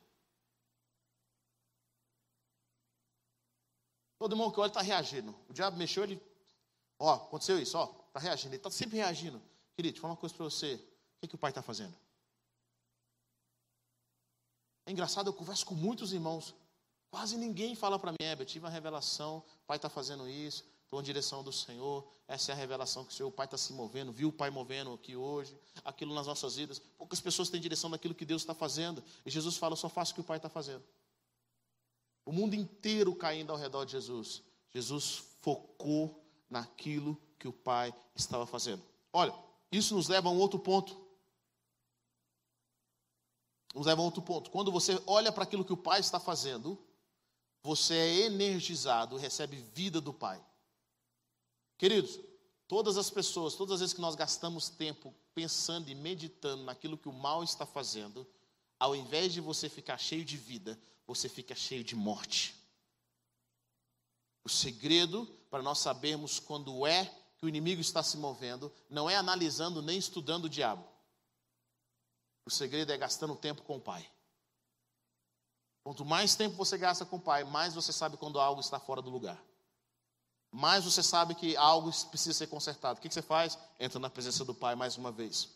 [4.23, 5.35] Todo mundo que olha está reagindo.
[5.49, 6.17] O diabo mexeu, ele.
[6.97, 8.51] Ó, aconteceu isso, ó, está reagindo.
[8.51, 9.41] Ele está sempre reagindo.
[9.75, 10.75] Querido, fala uma coisa para você.
[10.75, 11.93] O que, que o pai está fazendo?
[14.85, 16.55] É engraçado, eu converso com muitos irmãos.
[17.11, 20.63] Quase ninguém fala para mim, é, eu tive uma revelação, o pai está fazendo isso,
[20.85, 23.57] estou em direção do Senhor, essa é a revelação que o Senhor, o pai está
[23.57, 26.79] se movendo, viu o pai movendo aqui hoje, aquilo nas nossas vidas.
[26.97, 29.03] Poucas pessoas têm direção daquilo que Deus está fazendo.
[29.25, 30.81] E Jesus fala, eu só faço o que o pai está fazendo.
[32.25, 34.41] O mundo inteiro caindo ao redor de Jesus.
[34.71, 38.81] Jesus focou naquilo que o pai estava fazendo.
[39.11, 39.33] Olha,
[39.71, 40.97] isso nos leva a um outro ponto.
[43.73, 44.51] Nos leva a outro ponto.
[44.51, 46.77] Quando você olha para aquilo que o pai está fazendo,
[47.61, 50.43] você é energizado, recebe vida do pai.
[51.77, 52.19] Queridos,
[52.67, 57.09] todas as pessoas, todas as vezes que nós gastamos tempo pensando e meditando naquilo que
[57.09, 58.27] o mal está fazendo,
[58.79, 62.55] ao invés de você ficar cheio de vida, você fica cheio de morte.
[64.43, 67.05] O segredo para nós sabermos quando é
[67.37, 70.85] que o inimigo está se movendo não é analisando nem estudando o diabo.
[72.45, 74.09] O segredo é gastando tempo com o Pai.
[75.83, 79.01] Quanto mais tempo você gasta com o Pai, mais você sabe quando algo está fora
[79.01, 79.41] do lugar.
[80.51, 82.99] Mais você sabe que algo precisa ser consertado.
[82.99, 83.57] O que você faz?
[83.79, 85.49] Entra na presença do Pai mais uma vez.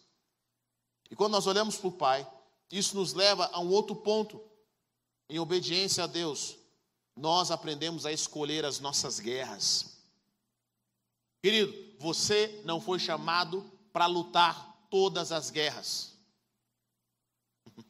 [1.10, 2.28] E quando nós olhamos para o Pai,
[2.72, 4.42] isso nos leva a um outro ponto.
[5.30, 6.58] Em obediência a Deus,
[7.16, 9.98] nós aprendemos a escolher as nossas guerras.
[11.42, 16.18] Querido, você não foi chamado para lutar todas as guerras.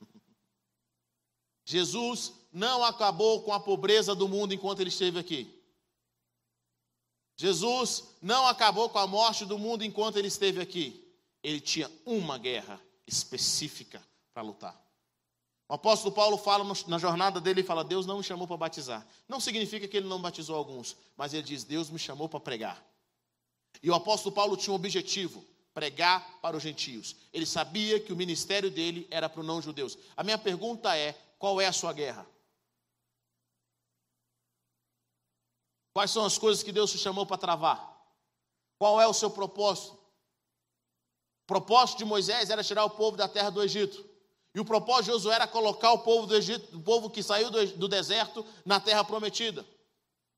[1.66, 5.54] Jesus não acabou com a pobreza do mundo enquanto ele esteve aqui.
[7.40, 11.04] Jesus não acabou com a morte do mundo enquanto ele esteve aqui.
[11.44, 14.04] Ele tinha uma guerra específica
[14.38, 14.80] para lutar.
[15.68, 19.06] O apóstolo Paulo fala na jornada dele e fala: Deus não me chamou para batizar.
[19.28, 22.86] Não significa que ele não batizou alguns, mas ele diz: Deus me chamou para pregar.
[23.82, 27.16] E o apóstolo Paulo tinha um objetivo: pregar para os gentios.
[27.34, 29.98] Ele sabia que o ministério dele era para os não-judeus.
[30.16, 32.28] A minha pergunta é: qual é a sua guerra?
[35.94, 38.08] Quais são as coisas que Deus te chamou para travar?
[38.78, 39.94] Qual é o seu propósito?
[39.94, 44.07] O propósito de Moisés era tirar o povo da terra do Egito.
[44.58, 47.52] E o propósito de Josué era colocar o povo do Egito, o povo que saiu
[47.52, 49.64] do, deserto, na terra prometida.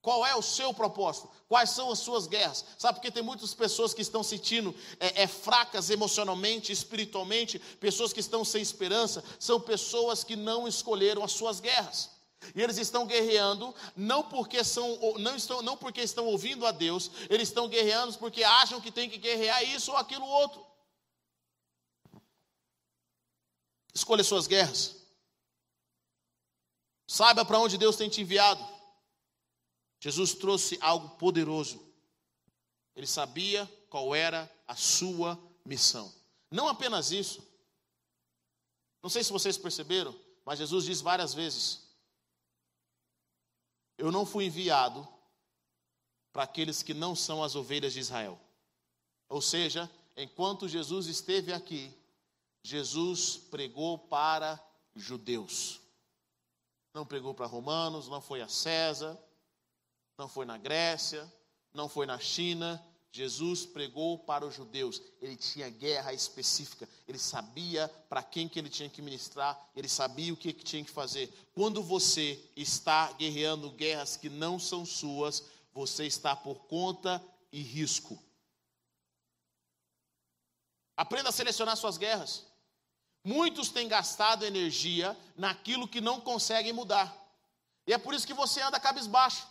[0.01, 1.29] Qual é o seu propósito?
[1.47, 2.65] Quais são as suas guerras?
[2.77, 8.19] Sabe porque tem muitas pessoas que estão sentindo é, é, fracas emocionalmente, espiritualmente, pessoas que
[8.19, 12.09] estão sem esperança, são pessoas que não escolheram as suas guerras.
[12.53, 17.09] E eles estão guerreando não porque são não estão não porque estão ouvindo a Deus,
[17.29, 20.67] eles estão guerreando porque acham que tem que guerrear isso ou aquilo outro.
[24.09, 24.95] Escolha suas guerras.
[27.05, 28.67] Saiba para onde Deus tem te enviado.
[29.99, 31.79] Jesus trouxe algo poderoso.
[32.95, 36.11] Ele sabia qual era a sua missão.
[36.49, 37.47] Não apenas isso.
[39.03, 41.87] Não sei se vocês perceberam, mas Jesus diz várias vezes:
[43.95, 45.07] Eu não fui enviado
[46.33, 48.41] para aqueles que não são as ovelhas de Israel.
[49.29, 51.95] Ou seja, enquanto Jesus esteve aqui,
[52.63, 54.59] Jesus pregou para
[54.95, 55.79] judeus.
[56.93, 59.17] Não pregou para romanos, não foi a César,
[60.17, 61.31] não foi na Grécia,
[61.73, 62.83] não foi na China.
[63.11, 65.01] Jesus pregou para os judeus.
[65.21, 66.87] Ele tinha guerra específica.
[67.07, 69.59] Ele sabia para quem que ele tinha que ministrar.
[69.75, 71.33] Ele sabia o que, que tinha que fazer.
[71.55, 75.43] Quando você está guerreando guerras que não são suas,
[75.73, 78.21] você está por conta e risco.
[80.95, 82.45] Aprenda a selecionar suas guerras.
[83.29, 87.15] Muitos têm gastado energia naquilo que não conseguem mudar.
[87.85, 89.47] E é por isso que você anda cabisbaixo.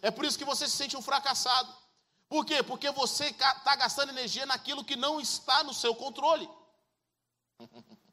[0.00, 1.70] É por isso que você se sente um fracassado.
[2.26, 2.62] Por quê?
[2.62, 6.48] Porque você está gastando energia naquilo que não está no seu controle.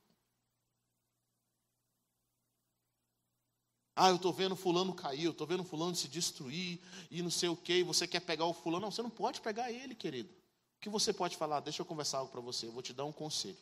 [3.97, 7.47] Ah, eu estou vendo fulano cair, eu estou vendo fulano se destruir e não sei
[7.47, 8.81] o que, você quer pegar o fulano.
[8.81, 10.29] Não, você não pode pegar ele, querido.
[10.75, 11.61] O que você pode falar?
[11.61, 13.55] Deixa eu conversar algo para você, eu vou te dar um conselho.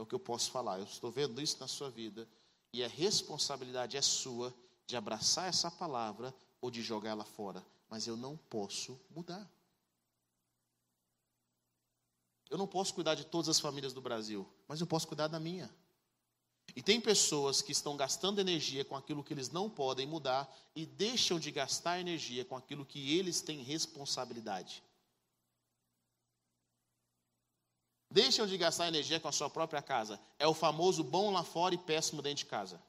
[0.00, 0.78] É o que eu posso falar.
[0.78, 2.26] Eu estou vendo isso na sua vida
[2.72, 4.54] e a responsabilidade é sua
[4.86, 7.62] de abraçar essa palavra ou de jogá-la fora.
[7.86, 9.46] mas eu não posso mudar.
[12.48, 15.38] Eu não posso cuidar de todas as famílias do Brasil, mas eu posso cuidar da
[15.38, 15.70] minha.
[16.74, 20.86] E tem pessoas que estão gastando energia com aquilo que eles não podem mudar e
[20.86, 24.82] deixam de gastar energia com aquilo que eles têm responsabilidade.
[28.10, 30.20] Deixam de gastar energia com a sua própria casa.
[30.38, 32.82] É o famoso bom lá fora e péssimo dentro de casa.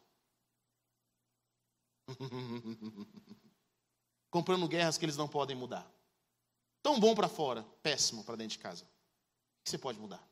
[4.31, 5.88] Comprando guerras que eles não podem mudar.
[6.81, 8.84] Tão bom para fora, péssimo para dentro de casa.
[8.84, 10.27] O que você pode mudar?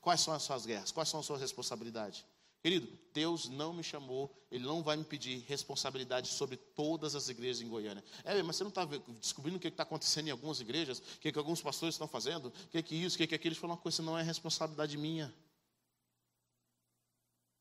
[0.00, 0.92] Quais são as suas guerras?
[0.92, 2.26] Quais são as suas responsabilidades?
[2.60, 7.62] Querido, Deus não me chamou, Ele não vai me pedir responsabilidade sobre todas as igrejas
[7.62, 8.02] em Goiânia.
[8.24, 8.84] É, mas você não está
[9.20, 12.48] descobrindo o que está acontecendo em algumas igrejas, o que, que alguns pastores estão fazendo,
[12.48, 13.54] o que, que isso, o que, que aquilo.
[13.54, 15.32] Ele falou uma coisa, não é responsabilidade minha.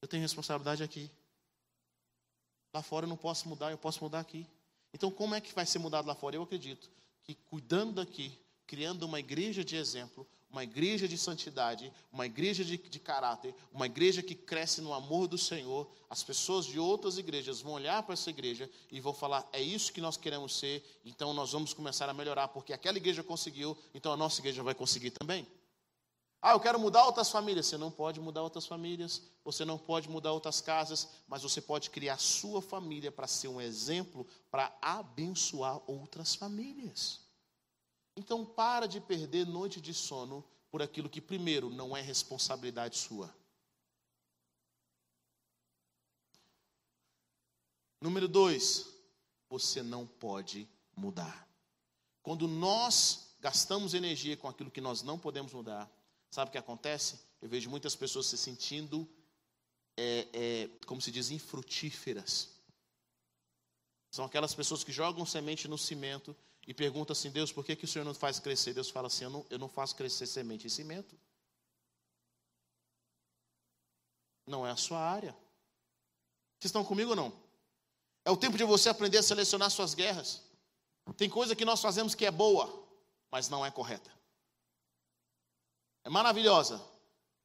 [0.01, 1.12] Eu tenho responsabilidade aqui.
[2.73, 4.47] Lá fora eu não posso mudar, eu posso mudar aqui.
[4.93, 6.36] Então, como é que vai ser mudado lá fora?
[6.36, 6.89] Eu acredito
[7.23, 12.77] que cuidando daqui, criando uma igreja de exemplo, uma igreja de santidade, uma igreja de,
[12.77, 17.62] de, caráter, uma igreja que cresce no amor do Senhor, as pessoas de outras igrejas
[17.62, 21.33] vão olhar para essa igreja e vão falar: é isso que nós queremos ser, então
[21.33, 25.12] nós vamos começar a melhorar, porque aquela igreja conseguiu, então a nossa igreja vai conseguir
[25.12, 25.45] também.
[26.41, 27.65] Ah, eu quero mudar outras famílias.
[27.65, 31.89] Você não pode mudar outras famílias, você não pode mudar outras casas, mas você pode
[31.89, 37.26] criar sua família para ser um exemplo para abençoar outras famílias.
[38.17, 43.32] Então, para de perder noite de sono por aquilo que, primeiro, não é responsabilidade sua.
[48.01, 48.91] Número dois,
[49.47, 51.47] você não pode mudar.
[52.23, 55.88] Quando nós gastamos energia com aquilo que nós não podemos mudar,
[56.32, 57.19] sabe o que acontece?
[57.39, 59.08] Eu vejo muitas pessoas se sentindo,
[59.95, 62.49] é, é, como se diz, infrutíferas.
[64.10, 66.36] São aquelas pessoas que jogam semente no cimento
[66.67, 68.73] e pergunta assim: Deus, por que, que o Senhor não faz crescer?
[68.73, 71.17] Deus fala assim: eu não, eu não faço crescer semente em cimento.
[74.45, 75.32] Não é a sua área.
[76.60, 77.34] Vocês estão comigo ou não?
[78.25, 80.43] É o tempo de você aprender a selecionar suas guerras.
[81.15, 82.86] Tem coisa que nós fazemos que é boa,
[83.32, 84.12] mas não é correta.
[86.03, 86.84] É maravilhosa,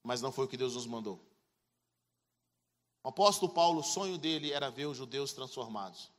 [0.03, 1.21] mas não foi o que Deus nos mandou.
[3.05, 6.11] O apóstolo Paulo, o sonho dele era ver os judeus transformados.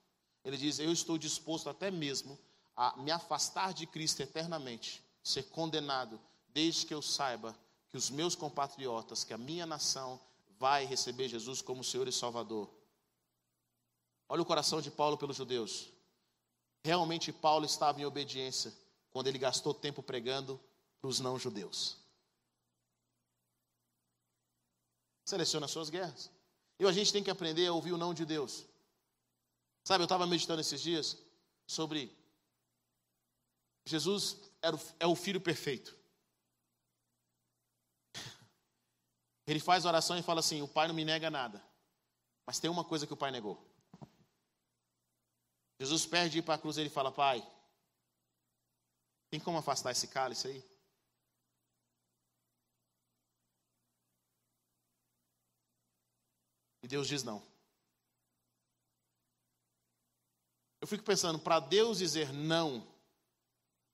[0.43, 2.39] Ele diz: Eu estou disposto até mesmo
[2.75, 7.55] a me afastar de Cristo eternamente, ser condenado, desde que eu saiba
[7.89, 10.19] que os meus compatriotas, que a minha nação
[10.59, 12.69] vai receber Jesus como Senhor e Salvador.
[14.27, 15.89] Olha o coração de Paulo pelos judeus.
[16.83, 18.73] Realmente Paulo estava em obediência
[19.11, 20.59] quando ele gastou tempo pregando
[20.99, 21.97] para os não-judeus.
[25.25, 26.31] Seleciona suas guerras.
[26.79, 28.65] E a gente tem que aprender a ouvir o não de Deus.
[29.83, 31.17] Sabe, eu estava meditando esses dias
[31.67, 32.11] sobre
[33.85, 35.97] Jesus era é o filho perfeito.
[39.45, 41.61] Ele faz oração e fala assim: O pai não me nega nada.
[42.45, 43.61] Mas tem uma coisa que o pai negou.
[45.79, 47.45] Jesus perde ir para a cruz e ele fala: Pai,
[49.29, 50.73] tem como afastar esse cálice aí?
[56.81, 57.41] E Deus diz não.
[60.79, 62.92] Eu fico pensando, para Deus dizer não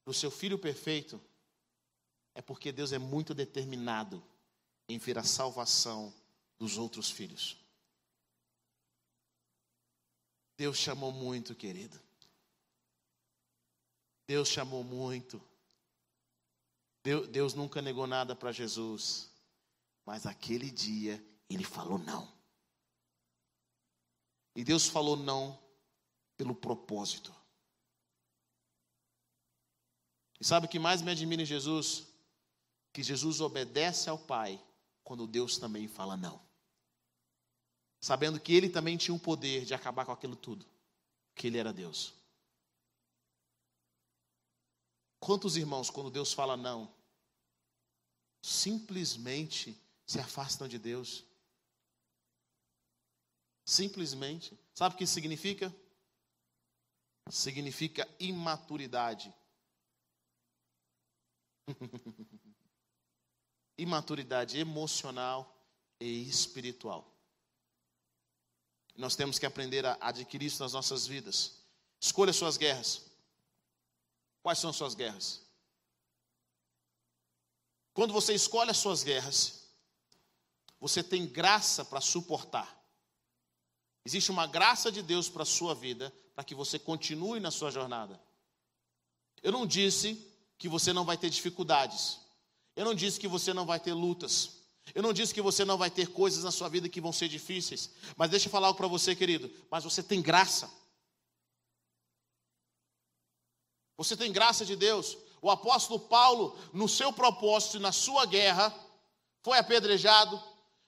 [0.09, 1.21] do seu filho perfeito,
[2.33, 4.23] é porque Deus é muito determinado
[4.87, 6.11] em vir a salvação
[6.57, 7.55] dos outros filhos.
[10.57, 12.01] Deus chamou muito, querido.
[14.25, 15.39] Deus chamou muito.
[17.03, 19.31] Deus, nunca negou nada para Jesus.
[20.07, 22.27] Mas aquele dia ele falou não.
[24.55, 25.63] E Deus falou não
[26.35, 27.31] pelo propósito.
[30.39, 32.07] E sabe o que mais me admira em Jesus?
[32.93, 34.63] Que Jesus obedece ao Pai
[35.03, 36.41] quando Deus também fala não.
[37.99, 40.65] Sabendo que ele também tinha o poder de acabar com aquilo tudo,
[41.35, 42.13] que ele era Deus.
[45.19, 46.93] Quantos irmãos, quando Deus fala não,
[48.41, 51.25] simplesmente se afastam de Deus?
[53.65, 54.57] Simplesmente.
[54.73, 55.75] Sabe o que isso significa?
[57.29, 59.33] Significa imaturidade.
[63.77, 65.55] Imaturidade emocional
[65.99, 67.07] e espiritual.
[68.95, 71.63] Nós temos que aprender a adquirir isso nas nossas vidas.
[71.99, 73.05] Escolha suas guerras.
[74.41, 75.41] Quais são as suas guerras?
[77.93, 79.69] Quando você escolhe as suas guerras,
[80.79, 82.77] você tem graça para suportar.
[84.05, 87.69] Existe uma graça de Deus para a sua vida, para que você continue na sua
[87.69, 88.19] jornada.
[89.43, 90.28] Eu não disse
[90.59, 92.19] que você não vai ter dificuldades.
[92.75, 94.59] Eu não disse que você não vai ter lutas.
[94.93, 97.29] Eu não disse que você não vai ter coisas na sua vida que vão ser
[97.29, 97.89] difíceis.
[98.17, 99.49] Mas deixa eu falar algo para você, querido.
[99.71, 100.69] Mas você tem graça.
[103.97, 105.17] Você tem graça de Deus.
[105.41, 108.75] O apóstolo Paulo, no seu propósito e na sua guerra,
[109.41, 110.41] foi apedrejado,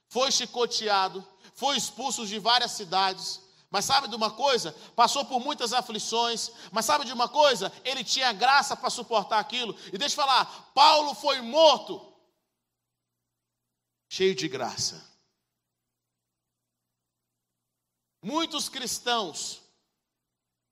[0.08, 3.40] foi chicoteado, foi expulso de várias cidades.
[3.72, 4.70] Mas sabe de uma coisa?
[4.94, 7.72] Passou por muitas aflições, mas sabe de uma coisa?
[7.82, 9.74] Ele tinha graça para suportar aquilo.
[9.90, 10.44] E deixa eu falar,
[10.74, 12.12] Paulo foi morto
[14.10, 15.10] cheio de graça.
[18.20, 19.62] Muitos cristãos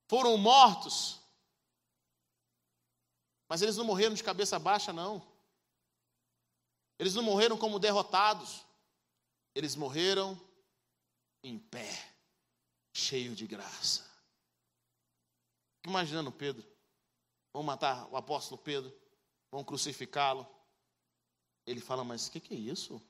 [0.07, 1.19] foram mortos,
[3.49, 5.27] mas eles não morreram de cabeça baixa, não.
[6.99, 8.63] Eles não morreram como derrotados,
[9.55, 10.39] eles morreram
[11.43, 12.10] em pé,
[12.93, 14.09] cheio de graça.
[15.87, 16.67] Imaginando Pedro,
[17.53, 18.93] vão matar o apóstolo Pedro,
[19.51, 20.47] vão crucificá-lo.
[21.67, 23.03] Ele fala: Mas o que, que é isso?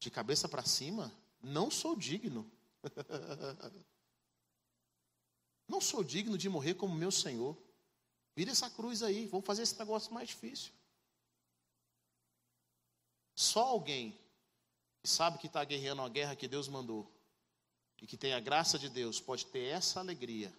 [0.00, 1.12] De cabeça para cima?
[1.40, 2.50] Não sou digno.
[5.66, 7.56] Não sou digno de morrer como meu Senhor.
[8.36, 10.72] Vira essa cruz aí, vamos fazer esse negócio mais difícil.
[13.34, 14.18] Só alguém
[15.00, 17.13] que sabe que está guerreando a guerra que Deus mandou
[18.04, 20.52] e que tem a graça de Deus pode ter essa alegria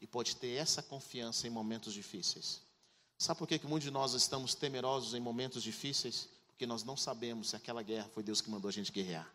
[0.00, 2.60] e pode ter essa confiança em momentos difíceis.
[3.16, 6.28] Sabe por que, que muitos de nós estamos temerosos em momentos difíceis?
[6.48, 9.32] Porque nós não sabemos se aquela guerra foi Deus que mandou a gente guerrear.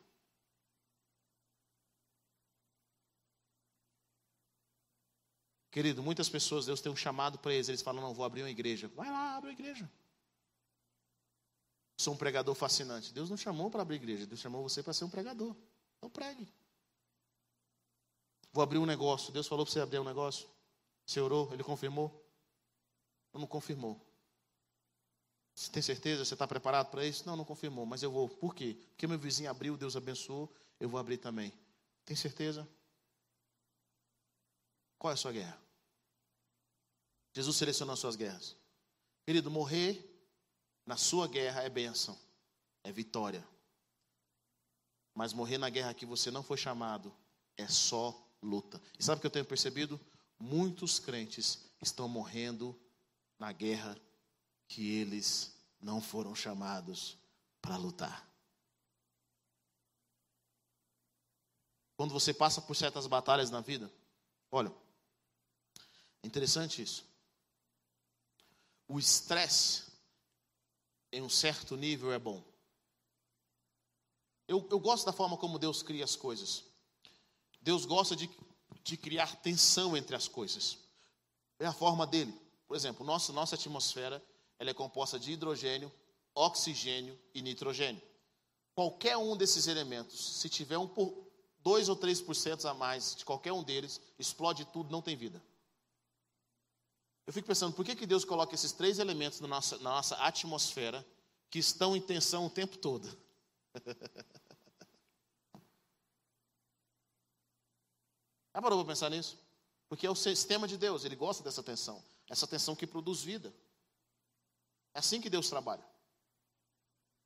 [5.71, 8.51] Querido, muitas pessoas, Deus tem um chamado para eles, eles falam: Não, vou abrir uma
[8.51, 8.89] igreja.
[8.89, 9.89] Vai lá, abre uma igreja.
[11.97, 13.13] Sou um pregador fascinante.
[13.13, 15.55] Deus não chamou para abrir igreja, Deus chamou você para ser um pregador.
[15.97, 16.45] Então pregue.
[18.53, 19.33] Vou abrir um negócio.
[19.33, 20.47] Deus falou para você abrir um negócio.
[21.05, 22.23] Você orou, ele confirmou?
[23.33, 23.99] Não confirmou.
[25.55, 26.23] Você tem certeza?
[26.23, 27.25] Você está preparado para isso?
[27.25, 28.29] Não, não confirmou, mas eu vou.
[28.29, 28.77] Por quê?
[28.89, 31.51] Porque meu vizinho abriu, Deus abençoou, eu vou abrir também.
[32.05, 32.67] Tem certeza?
[34.97, 35.59] Qual é a sua guerra?
[37.33, 38.55] Jesus selecionou as suas guerras.
[39.25, 40.09] Querido, morrer
[40.85, 42.17] na sua guerra é bênção,
[42.83, 43.45] é vitória.
[45.13, 47.13] Mas morrer na guerra que você não foi chamado
[47.57, 48.81] é só luta.
[48.99, 49.99] E sabe o que eu tenho percebido?
[50.37, 52.77] Muitos crentes estão morrendo
[53.39, 53.97] na guerra
[54.67, 57.17] que eles não foram chamados
[57.61, 58.29] para lutar.
[61.95, 63.91] Quando você passa por certas batalhas na vida,
[64.51, 64.73] olha,
[66.21, 67.05] é interessante isso.
[68.87, 69.91] O estresse
[71.11, 72.43] em um certo nível é bom.
[74.47, 76.65] Eu, eu gosto da forma como Deus cria as coisas.
[77.63, 78.29] Deus gosta de,
[78.83, 80.77] de criar tensão entre as coisas.
[81.57, 82.33] É a forma dele.
[82.67, 84.21] Por exemplo, nossa, nossa atmosfera
[84.59, 85.91] ela é composta de hidrogênio,
[86.35, 88.01] oxigênio e nitrogênio.
[88.75, 91.25] Qualquer um desses elementos, se tiver um por,
[91.59, 95.41] 2 ou 3% a mais de qualquer um deles, explode tudo, não tem vida.
[97.25, 100.15] Eu fico pensando, por que, que Deus coloca esses três elementos na nossa, na nossa
[100.17, 101.05] atmosfera
[101.49, 103.07] que estão em tensão o tempo todo?
[108.53, 109.37] Já parou para pensar nisso?
[109.89, 113.53] Porque é o sistema de Deus, ele gosta dessa tensão, essa tensão que produz vida.
[114.93, 115.83] É assim que Deus trabalha.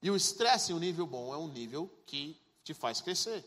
[0.02, 3.44] E o estresse, um nível bom, é um nível que te faz crescer.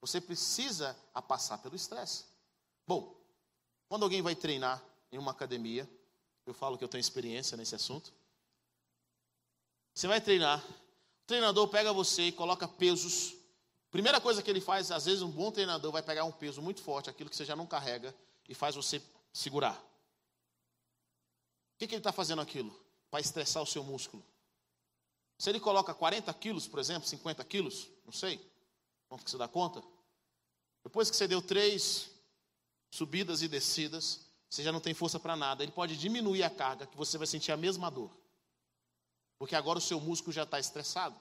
[0.00, 2.24] Você precisa a passar pelo estresse.
[2.86, 3.16] Bom,
[3.88, 5.88] quando alguém vai treinar em uma academia,
[6.44, 8.12] eu falo que eu tenho experiência nesse assunto.
[9.94, 10.62] Você vai treinar,
[11.24, 13.34] o treinador pega você e coloca pesos.
[13.94, 16.82] Primeira coisa que ele faz, às vezes um bom treinador vai pegar um peso muito
[16.82, 18.12] forte, aquilo que você já não carrega,
[18.48, 19.00] e faz você
[19.32, 19.76] segurar.
[19.76, 22.76] O que, que ele está fazendo aquilo?
[23.08, 24.20] Para estressar o seu músculo.
[25.38, 28.44] Se ele coloca 40 quilos, por exemplo, 50 quilos, não sei,
[29.08, 29.80] quanto que você dá conta?
[30.82, 32.10] Depois que você deu três
[32.90, 35.62] subidas e descidas, você já não tem força para nada.
[35.62, 38.10] Ele pode diminuir a carga, que você vai sentir a mesma dor.
[39.38, 41.14] Porque agora o seu músculo já está estressado.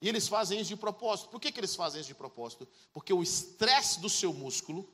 [0.00, 1.30] E eles fazem isso de propósito.
[1.30, 2.68] Por que, que eles fazem isso de propósito?
[2.92, 4.88] Porque o estresse do seu músculo,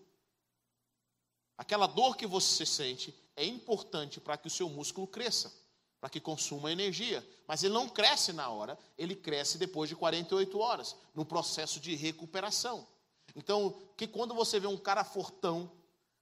[1.57, 5.53] aquela dor que você sente, é importante para que o seu músculo cresça,
[6.01, 7.27] para que consuma energia.
[7.47, 11.95] Mas ele não cresce na hora, ele cresce depois de 48 horas, no processo de
[11.95, 12.87] recuperação.
[13.35, 15.71] Então, que quando você vê um cara fortão,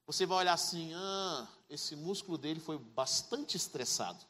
[0.07, 4.25] você vai olhar assim: ah, esse músculo dele foi bastante estressado.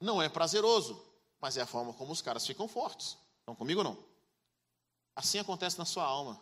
[0.00, 1.07] Não é prazeroso,
[1.40, 3.16] mas é a forma como os caras ficam fortes.
[3.40, 4.04] Estão comigo ou não?
[5.14, 6.40] Assim acontece na sua alma.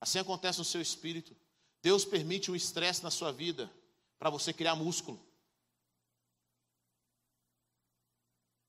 [0.00, 1.36] Assim acontece no seu espírito.
[1.82, 3.70] Deus permite um estresse na sua vida
[4.18, 5.20] para você criar músculo.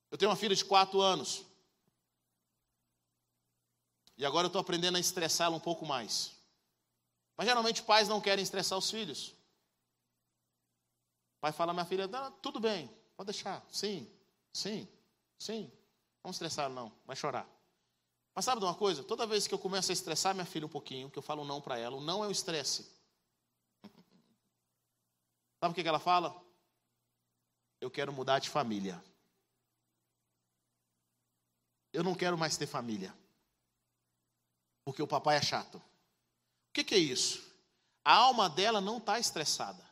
[0.09, 1.45] Eu tenho uma filha de quatro anos.
[4.17, 6.35] E agora eu estou aprendendo a estressá-la um pouco mais.
[7.37, 9.29] Mas geralmente pais não querem estressar os filhos.
[11.37, 12.07] O pai fala, minha filha,
[12.41, 13.65] tudo bem, pode deixar.
[13.71, 14.07] Sim,
[14.53, 14.87] sim,
[15.37, 15.71] sim.
[16.23, 17.47] Não estressar não, vai chorar.
[18.33, 19.03] Mas sabe de uma coisa?
[19.03, 21.59] Toda vez que eu começo a estressar minha filha um pouquinho, que eu falo não
[21.59, 22.89] para ela, o não é o estresse.
[25.59, 26.41] Sabe o que ela fala?
[27.79, 29.03] Eu quero mudar de família.
[31.91, 33.13] Eu não quero mais ter família.
[34.85, 35.75] Porque o papai é chato.
[35.77, 37.51] O que, que é isso?
[38.03, 39.83] A alma dela não está estressada.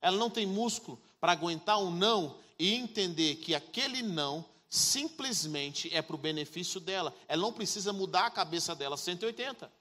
[0.00, 6.02] Ela não tem músculo para aguentar um não e entender que aquele não simplesmente é
[6.02, 7.16] para o benefício dela.
[7.26, 9.72] Ela não precisa mudar a cabeça dela 180.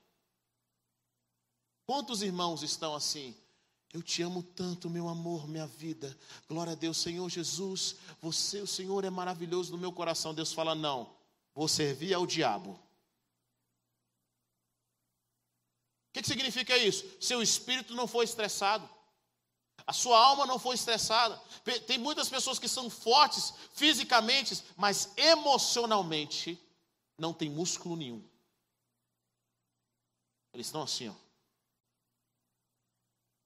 [1.85, 3.35] Quantos irmãos estão assim?
[3.91, 6.17] Eu te amo tanto, meu amor, minha vida.
[6.47, 7.97] Glória a Deus, Senhor Jesus.
[8.21, 10.33] Você, o Senhor, é maravilhoso no meu coração.
[10.33, 11.13] Deus fala: Não,
[11.53, 12.71] vou servir ao diabo.
[12.71, 12.79] O
[16.13, 17.05] que, que significa isso?
[17.19, 18.89] Seu espírito não foi estressado.
[19.89, 21.35] A sua alma não foi estressada.
[21.87, 26.63] Tem muitas pessoas que são fortes fisicamente, mas emocionalmente
[27.17, 28.23] não tem músculo nenhum.
[30.53, 31.15] Eles estão assim, ó.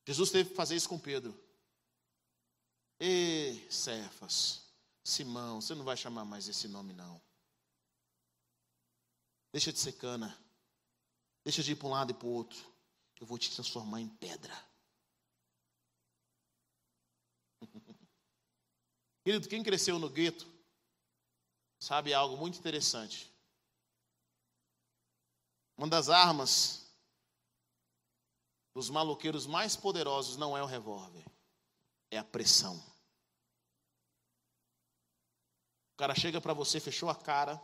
[0.06, 1.34] Jesus teve que fazer isso com Pedro.
[3.00, 4.64] Ei, Cefas,
[5.02, 7.22] Simão, você não vai chamar mais esse nome, não.
[9.54, 10.38] Deixa de ser cana.
[11.42, 12.60] Deixa de ir para um lado e para o outro.
[13.18, 14.73] Eu vou te transformar em pedra.
[19.24, 20.52] Querido, quem cresceu no gueto
[21.80, 23.34] sabe algo muito interessante.
[25.78, 26.94] Uma das armas
[28.74, 31.26] dos maloqueiros mais poderosos não é o revólver,
[32.12, 32.76] é a pressão.
[35.94, 37.62] O cara chega para você, fechou a cara.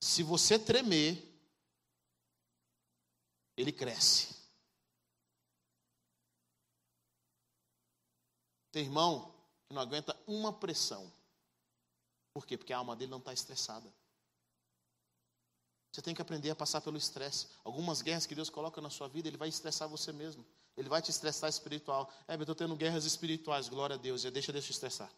[0.00, 1.20] Se você tremer,
[3.56, 4.36] ele cresce.
[8.70, 9.35] Tem irmão
[9.74, 11.12] não aguenta uma pressão.
[12.32, 12.56] Por quê?
[12.56, 13.92] Porque a alma dele não está estressada.
[15.90, 17.48] Você tem que aprender a passar pelo estresse.
[17.64, 20.44] Algumas guerras que Deus coloca na sua vida, Ele vai estressar você mesmo.
[20.76, 22.12] Ele vai te estressar espiritual.
[22.28, 24.22] É, eu estou tendo guerras espirituais, glória a Deus.
[24.24, 25.10] Deixa Deus te estressar.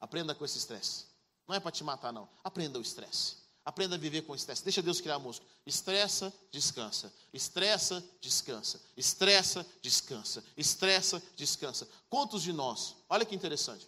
[0.00, 1.06] Aprenda com esse estresse.
[1.46, 2.28] Não é para te matar, não.
[2.42, 3.37] Aprenda o estresse.
[3.68, 4.64] Aprenda a viver com estresse.
[4.64, 5.44] Deixa Deus criar música.
[5.66, 7.12] Estressa, descansa.
[7.34, 8.80] Estressa, descansa.
[8.96, 10.42] Estressa, descansa.
[10.56, 11.86] Estressa, descansa.
[12.08, 12.96] Quantos de nós?
[13.10, 13.86] Olha que interessante.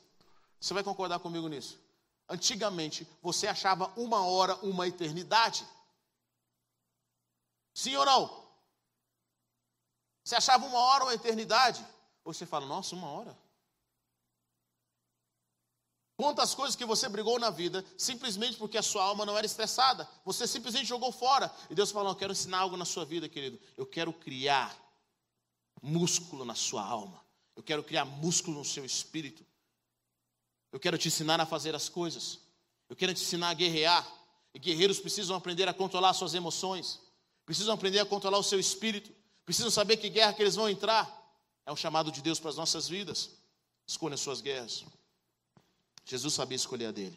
[0.61, 1.79] Você vai concordar comigo nisso?
[2.29, 5.67] Antigamente, você achava uma hora uma eternidade.
[7.73, 8.47] Sim ou não?
[10.23, 11.83] Você achava uma hora uma eternidade?
[12.23, 13.35] Ou você fala, nossa, uma hora?
[16.21, 20.07] Quantas coisas que você brigou na vida simplesmente porque a sua alma não era estressada.
[20.23, 21.51] Você simplesmente jogou fora.
[21.71, 23.59] E Deus falou: Eu quero ensinar algo na sua vida, querido.
[23.75, 24.77] Eu quero criar
[25.81, 27.25] músculo na sua alma.
[27.57, 29.43] Eu quero criar músculo no seu espírito.
[30.71, 32.39] Eu quero te ensinar a fazer as coisas.
[32.87, 34.07] Eu quero te ensinar a guerrear.
[34.53, 37.01] E guerreiros precisam aprender a controlar suas emoções.
[37.47, 39.11] Precisam aprender a controlar o seu espírito.
[39.47, 41.11] Precisam saber que guerra que eles vão entrar.
[41.65, 43.31] É um chamado de Deus para as nossas vidas.
[43.87, 44.85] Escolha as suas guerras.
[46.11, 47.17] Jesus sabia escolher a dele.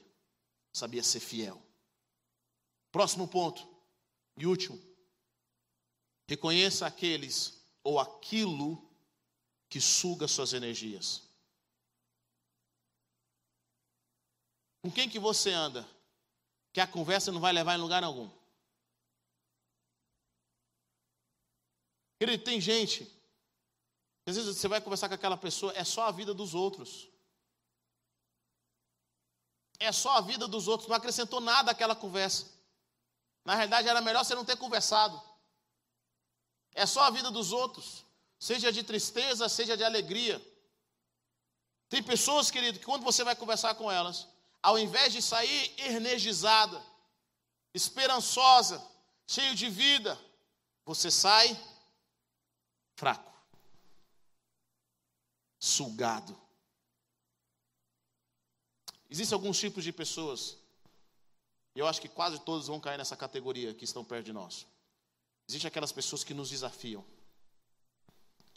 [0.72, 1.60] Sabia ser fiel.
[2.92, 3.68] Próximo ponto.
[4.38, 4.80] E último.
[6.28, 8.88] Reconheça aqueles ou aquilo
[9.68, 11.24] que suga suas energias.
[14.84, 15.90] Com quem que você anda?
[16.72, 18.30] Que a conversa não vai levar em lugar algum.
[22.20, 23.12] Querido, tem gente.
[24.28, 27.12] Às vezes você vai conversar com aquela pessoa, é só a vida dos outros.
[29.80, 32.48] É só a vida dos outros, não acrescentou nada àquela conversa.
[33.44, 35.22] Na realidade, era melhor você não ter conversado.
[36.74, 38.06] É só a vida dos outros,
[38.40, 40.42] seja de tristeza, seja de alegria.
[41.90, 44.28] Tem pessoas, querido, que quando você vai conversar com elas,
[44.62, 46.82] ao invés de sair energizada,
[47.74, 48.84] esperançosa,
[49.28, 50.20] cheio de vida,
[50.86, 51.56] você sai
[52.96, 53.32] fraco,
[55.60, 56.43] sugado.
[59.14, 60.58] Existem alguns tipos de pessoas,
[61.76, 64.66] e eu acho que quase todos vão cair nessa categoria que estão perto de nós.
[65.48, 67.06] Existem aquelas pessoas que nos desafiam.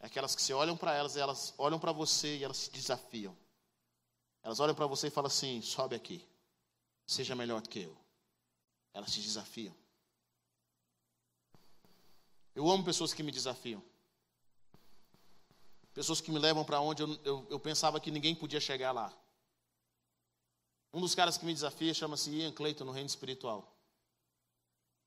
[0.01, 3.37] Aquelas que se olham para elas, elas olham para você e elas se desafiam.
[4.43, 6.27] Elas olham para você e falam assim: sobe aqui,
[7.07, 7.95] seja melhor do que eu.
[8.95, 9.75] Elas te desafiam.
[12.55, 13.83] Eu amo pessoas que me desafiam.
[15.93, 19.13] Pessoas que me levam para onde eu, eu, eu, pensava que ninguém podia chegar lá.
[20.97, 23.71] Um dos caras que me desafia chama-se Ian Clayton no reino espiritual.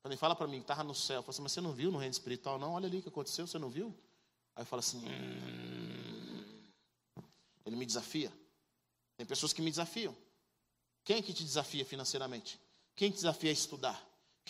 [0.00, 1.72] Quando ele fala para mim que estava no céu, eu falo assim, mas você não
[1.72, 2.60] viu no reino espiritual?
[2.60, 3.92] Não, olha ali o que aconteceu, você não viu?
[4.54, 6.44] Aí eu falo assim, hum.
[7.66, 8.32] ele me desafia.
[9.16, 10.16] Tem pessoas que me desafiam.
[11.02, 12.60] Quem é que te desafia financeiramente?
[12.94, 14.00] Quem te desafia a estudar?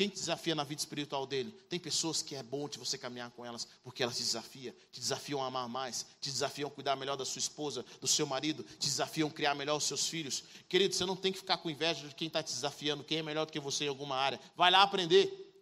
[0.00, 1.52] Quem te desafia na vida espiritual dele?
[1.68, 4.98] Tem pessoas que é bom de você caminhar com elas, porque elas te desafiam, te
[4.98, 8.62] desafiam a amar mais, te desafiam a cuidar melhor da sua esposa, do seu marido,
[8.62, 10.42] te desafiam a criar melhor os seus filhos.
[10.70, 13.22] Querido, você não tem que ficar com inveja de quem está te desafiando, quem é
[13.22, 14.40] melhor do que você em alguma área.
[14.56, 15.52] Vai lá aprender.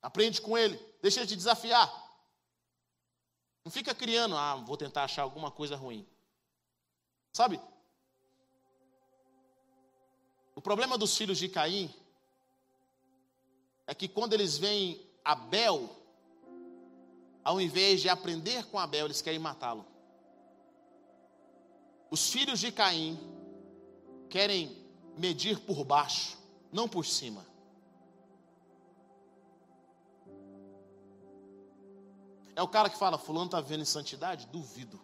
[0.00, 1.92] Aprende com ele, deixa ele te desafiar.
[3.64, 6.06] Não fica criando, ah, vou tentar achar alguma coisa ruim.
[7.32, 7.60] Sabe?
[10.54, 11.92] O problema dos filhos de Caim
[13.92, 15.90] é que quando eles veem Abel,
[17.44, 19.84] ao invés de aprender com Abel, eles querem matá-lo.
[22.10, 23.20] Os filhos de Caim
[24.30, 24.74] querem
[25.18, 26.38] medir por baixo,
[26.72, 27.46] não por cima.
[32.56, 34.46] É o cara que fala, fulano está vendo santidade?
[34.46, 34.98] Duvido.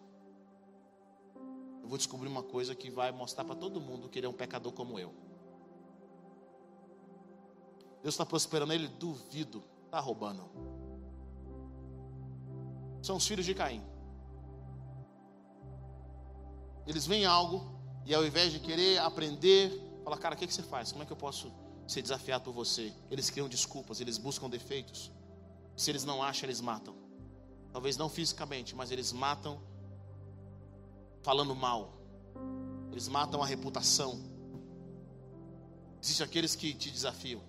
[1.83, 4.33] Eu vou descobrir uma coisa que vai mostrar para todo mundo que ele é um
[4.33, 5.28] pecador como eu.
[8.01, 8.87] Deus está prosperando ele?
[8.87, 9.63] Duvido.
[9.85, 10.43] Está roubando.
[13.01, 13.83] São os filhos de Caim.
[16.85, 19.71] Eles veem algo e ao invés de querer aprender,
[20.03, 20.91] fala, cara, o que, que você faz?
[20.91, 21.51] Como é que eu posso
[21.87, 22.91] ser desafiado por você?
[23.11, 25.11] Eles criam desculpas, eles buscam defeitos.
[25.75, 26.95] Se eles não acham, eles matam.
[27.71, 29.61] Talvez não fisicamente, mas eles matam
[31.21, 31.93] falando mal.
[32.91, 34.19] Eles matam a reputação.
[36.01, 37.41] Existem aqueles que te desafiam.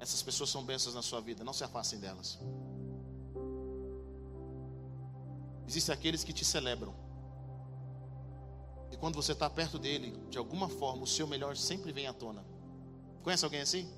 [0.00, 2.38] Essas pessoas são bênçãos na sua vida, não se afastem delas.
[5.68, 6.94] Existem aqueles que te celebram.
[8.90, 12.12] E quando você está perto dele, de alguma forma, o seu melhor sempre vem à
[12.12, 12.44] tona.
[13.22, 13.88] Conhece alguém assim?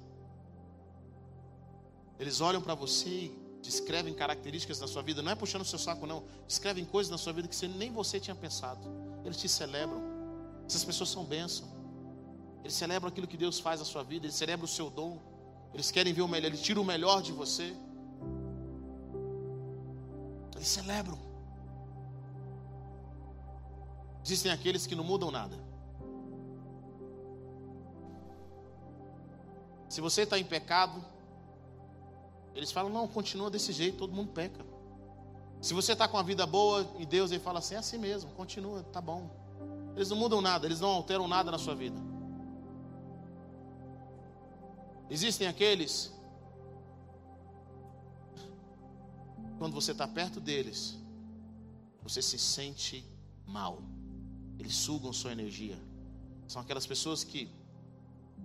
[2.19, 5.79] Eles olham para você e descrevem características da sua vida, não é puxando o seu
[5.79, 6.25] saco, não.
[6.47, 8.83] Descrevem coisas na sua vida que você, nem você tinha pensado.
[9.25, 10.03] Eles te celebram.
[10.67, 11.71] Essas pessoas são bênçãos.
[12.63, 15.19] Eles celebram aquilo que Deus faz na sua vida, eles celebram o seu dom.
[15.75, 17.75] Eles querem ver o melhor, eles tiram o melhor de você.
[20.55, 21.19] Eles celebram.
[24.25, 25.57] Existem aqueles que não mudam nada.
[29.89, 31.05] Se você está em pecado,
[32.55, 34.65] eles falam: não, continua desse jeito, todo mundo peca.
[35.61, 38.31] Se você está com a vida boa em Deus, ele fala assim: é assim mesmo,
[38.33, 39.29] continua, tá bom.
[39.95, 42.12] Eles não mudam nada, eles não alteram nada na sua vida.
[45.15, 46.11] Existem aqueles,
[49.59, 50.97] quando você está perto deles,
[52.03, 53.05] você se sente
[53.47, 53.83] mal,
[54.59, 55.79] eles sugam sua energia.
[56.49, 57.51] São aquelas pessoas que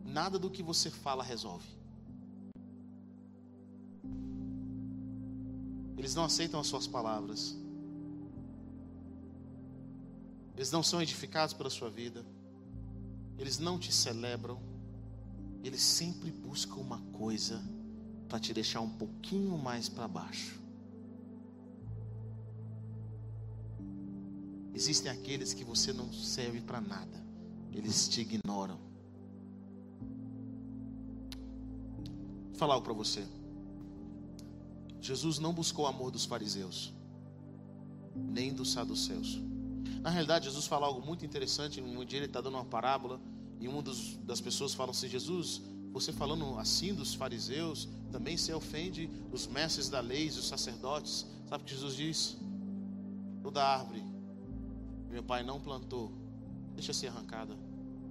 [0.03, 1.69] nada do que você fala resolve.
[5.97, 7.55] Eles não aceitam as suas palavras.
[10.53, 12.25] Eles não são edificados pela sua vida.
[13.37, 14.59] Eles não te celebram
[15.67, 17.61] eles sempre buscam uma coisa
[18.29, 20.57] para te deixar um pouquinho mais para baixo.
[24.73, 27.21] Existem aqueles que você não serve para nada,
[27.73, 28.79] eles te ignoram.
[32.49, 33.25] Vou falar algo para você.
[35.01, 36.93] Jesus não buscou o amor dos fariseus,
[38.15, 39.39] nem dos saduceus.
[40.01, 41.81] Na realidade, Jesus fala algo muito interessante.
[41.81, 43.19] Um dia ele está dando uma parábola
[43.59, 48.53] e uma dos, das pessoas fala assim: Jesus, você falando assim dos fariseus, também se
[48.53, 51.25] ofende os mestres da lei e os sacerdotes.
[51.47, 52.37] Sabe o que Jesus diz?
[53.41, 54.03] Toda árvore
[55.17, 56.11] meu pai não plantou,
[56.75, 57.57] deixa ser arrancada.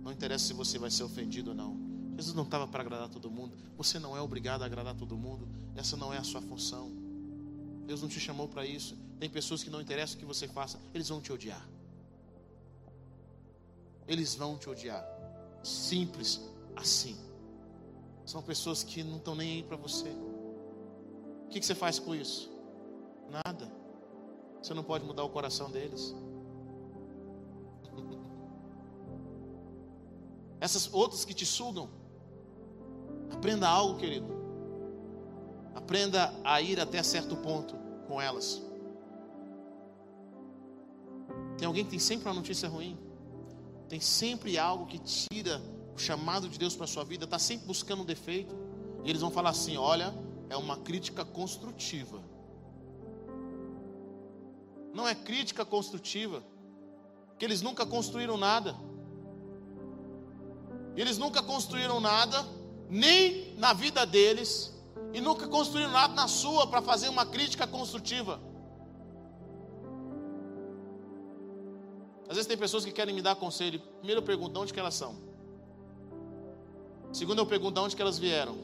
[0.03, 1.77] Não interessa se você vai ser ofendido ou não.
[2.17, 3.57] Jesus não estava para agradar todo mundo.
[3.77, 5.47] Você não é obrigado a agradar todo mundo.
[5.77, 6.91] Essa não é a sua função.
[7.87, 8.97] Deus não te chamou para isso.
[9.21, 11.65] Tem pessoas que não interessam o que você faça, eles vão te odiar.
[14.09, 15.05] Eles vão te odiar.
[15.67, 16.41] Simples
[16.77, 17.17] assim.
[18.25, 20.09] São pessoas que não estão nem aí para você.
[20.09, 22.49] O que, que você faz com isso?
[23.29, 23.69] Nada.
[24.63, 26.15] Você não pode mudar o coração deles.
[30.61, 31.91] Essas outras que te sugam.
[33.33, 34.33] Aprenda algo, querido.
[35.75, 37.75] Aprenda a ir até certo ponto
[38.07, 38.63] com elas.
[41.59, 43.06] Tem alguém que tem sempre uma notícia ruim.
[43.89, 45.63] Tem sempre algo que tira
[45.95, 48.55] o chamado de Deus para a sua vida, está sempre buscando um defeito.
[49.05, 50.13] E eles vão falar assim: olha,
[50.51, 52.21] é uma crítica construtiva.
[54.93, 56.43] Não é crítica construtiva,
[57.39, 58.75] que eles nunca construíram nada.
[60.97, 62.45] Eles nunca construíram nada,
[62.89, 64.75] nem na vida deles,
[65.13, 68.41] e nunca construíram nada na sua para fazer uma crítica construtiva.
[72.29, 73.81] Às vezes tem pessoas que querem me dar conselho.
[73.99, 75.17] Primeiro eu pergunto de onde que elas são.
[77.13, 78.57] Segundo eu pergunto de onde que elas vieram.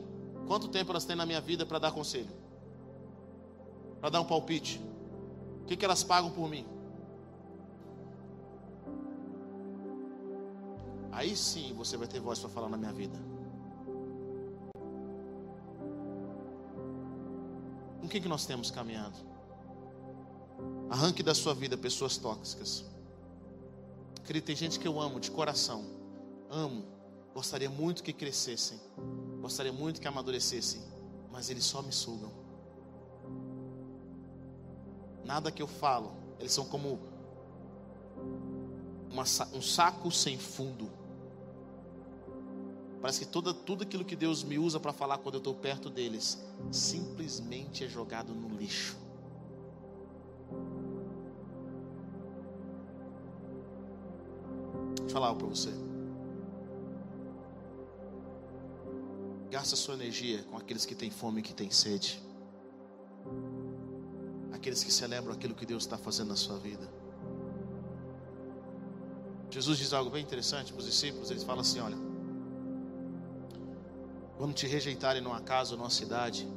[0.46, 2.28] Quanto tempo elas têm na minha vida para dar conselho?
[4.00, 4.80] Para dar um palpite?
[5.62, 6.66] O que, que elas pagam por mim?
[11.12, 13.18] Aí sim você vai ter voz para falar na minha vida.
[18.00, 19.16] Com quem que nós temos caminhado?
[20.90, 22.91] Arranque da sua vida pessoas tóxicas.
[24.24, 25.84] Querido, tem gente que eu amo de coração.
[26.48, 26.84] Amo.
[27.34, 28.78] Gostaria muito que crescessem.
[29.40, 30.80] Gostaria muito que amadurecessem.
[31.30, 32.30] Mas eles só me sugam.
[35.24, 36.12] Nada que eu falo.
[36.38, 37.00] Eles são como
[39.10, 40.90] uma, um saco sem fundo.
[43.00, 45.90] Parece que toda, tudo aquilo que Deus me usa para falar quando eu estou perto
[45.90, 46.38] deles,
[46.70, 48.96] simplesmente é jogado no lixo.
[55.12, 55.70] Falar algo para você.
[59.50, 62.22] Gasta sua energia com aqueles que têm fome e que têm sede.
[64.52, 66.88] Aqueles que celebram aquilo que Deus está fazendo na sua vida.
[69.50, 71.30] Jesus diz algo bem interessante para os discípulos.
[71.30, 71.96] Ele fala assim: Olha,
[74.38, 76.48] quando te rejeitarem numa casa ou numa cidade,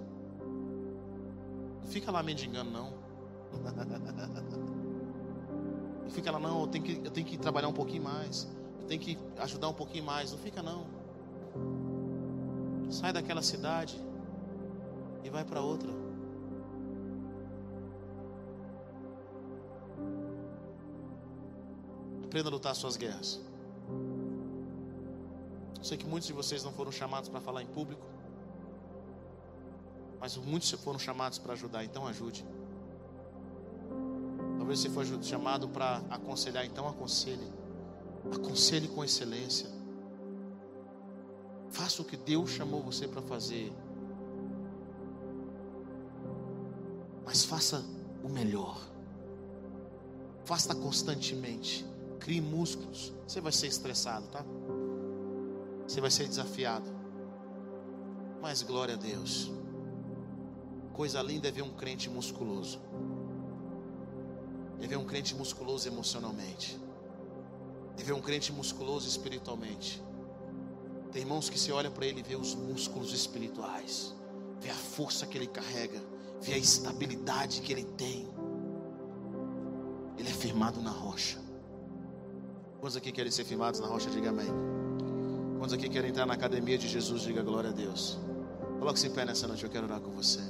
[1.83, 2.93] não fica lá mendigando, não.
[6.05, 8.47] Não fica lá, não, eu tenho, que, eu tenho que trabalhar um pouquinho mais.
[8.79, 10.31] Eu tenho que ajudar um pouquinho mais.
[10.31, 10.85] Não fica, não.
[12.91, 13.99] Sai daquela cidade
[15.23, 15.89] e vai para outra.
[22.23, 23.41] Aprenda a lutar suas guerras.
[25.81, 28.05] Sei que muitos de vocês não foram chamados para falar em público,
[30.19, 32.45] mas muitos foram chamados para ajudar, então ajude.
[34.65, 37.47] Talvez você foi chamado para aconselhar, então aconselhe.
[38.33, 39.69] Aconselhe com excelência.
[41.69, 43.71] Faça o que Deus chamou você para fazer.
[47.23, 47.85] Mas faça
[48.23, 48.81] o melhor.
[50.45, 51.85] Faça constantemente.
[52.19, 53.13] Crie músculos.
[53.27, 54.43] Você vai ser estressado, tá?
[55.87, 56.89] Você vai ser desafiado.
[58.41, 59.51] Mas glória a Deus.
[60.91, 62.81] Coisa linda é ver um crente musculoso.
[64.85, 66.79] É ver um crente musculoso emocionalmente.
[67.97, 69.99] É ver um crente musculoso espiritualmente.
[71.11, 74.13] Tem irmãos que se olham para ele e vê os músculos espirituais,
[74.61, 75.99] vê a força que ele carrega,
[76.39, 78.29] vê a estabilidade que ele tem.
[80.19, 81.39] Ele é firmado na rocha.
[82.79, 84.07] Quantos aqui querem ser firmados na rocha?
[84.11, 84.51] Diga amém.
[85.57, 87.23] Quantos aqui querem entrar na academia de Jesus?
[87.23, 88.19] Diga glória a Deus.
[88.77, 90.41] Coloque-se em pé nessa noite, eu quero orar com você.